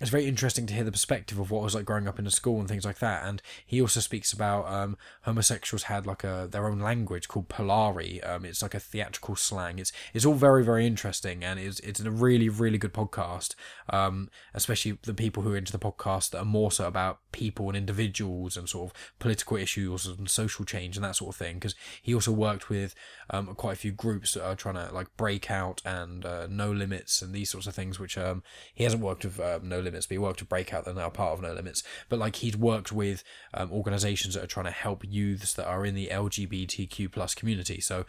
[0.00, 2.30] it's very interesting to hear the perspective of what was like growing up in a
[2.30, 3.26] school and things like that.
[3.26, 8.26] And he also speaks about um, homosexuals had like a their own language called Polari.
[8.28, 9.78] Um, it's like a theatrical slang.
[9.78, 13.54] It's it's all very very interesting and it's it's a really really good podcast.
[13.88, 17.68] Um, especially the people who are into the podcast that are more so about people
[17.68, 21.54] and individuals and sort of political issues and social change and that sort of thing.
[21.54, 22.94] Because he also worked with
[23.30, 26.70] um, quite a few groups that are trying to like break out and uh, no
[26.70, 27.98] limits and these sorts of things.
[27.98, 28.42] Which um,
[28.74, 30.84] he hasn't worked with um, no limits, but he worked with Breakout.
[30.84, 31.82] They're now part of No Limits.
[32.08, 35.86] But like he's worked with um, organizations that are trying to help youths that are
[35.86, 37.80] in the LGBTQ plus community.
[37.80, 38.04] So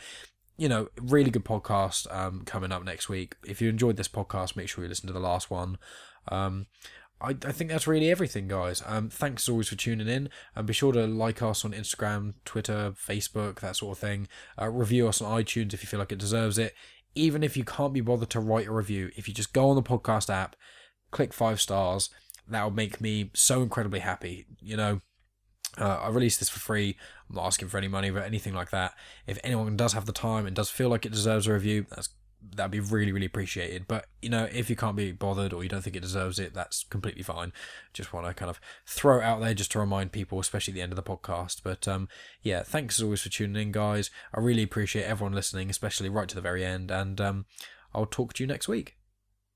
[0.57, 3.35] you know, really good podcast um, coming up next week.
[3.45, 5.77] If you enjoyed this podcast, make sure you listen to the last one.
[6.29, 6.65] Um,
[7.21, 8.83] I, I think that's really everything, guys.
[8.85, 12.33] Um, thanks as always for tuning in, and be sure to like us on Instagram,
[12.43, 14.27] Twitter, Facebook, that sort of thing.
[14.59, 16.73] Uh, review us on iTunes if you feel like it deserves it.
[17.15, 19.75] Even if you can't be bothered to write a review, if you just go on
[19.75, 20.55] the podcast app,
[21.11, 22.09] click five stars,
[22.49, 24.45] That'll make me so incredibly happy.
[24.61, 25.01] You know,
[25.77, 26.95] uh, I release this for free.
[27.29, 28.93] I'm not asking for any money or anything like that.
[29.25, 32.09] If anyone does have the time and does feel like it deserves a review, that's
[32.55, 33.85] that'd be really really appreciated.
[33.87, 36.53] But you know, if you can't be bothered or you don't think it deserves it,
[36.53, 37.51] that's completely fine.
[37.93, 40.75] Just want to kind of throw it out there just to remind people, especially at
[40.75, 41.61] the end of the podcast.
[41.63, 42.07] But um,
[42.41, 44.09] yeah, thanks as always for tuning in, guys.
[44.33, 46.91] I really appreciate everyone listening, especially right to the very end.
[46.91, 47.45] And um,
[47.93, 48.96] I'll talk to you next week.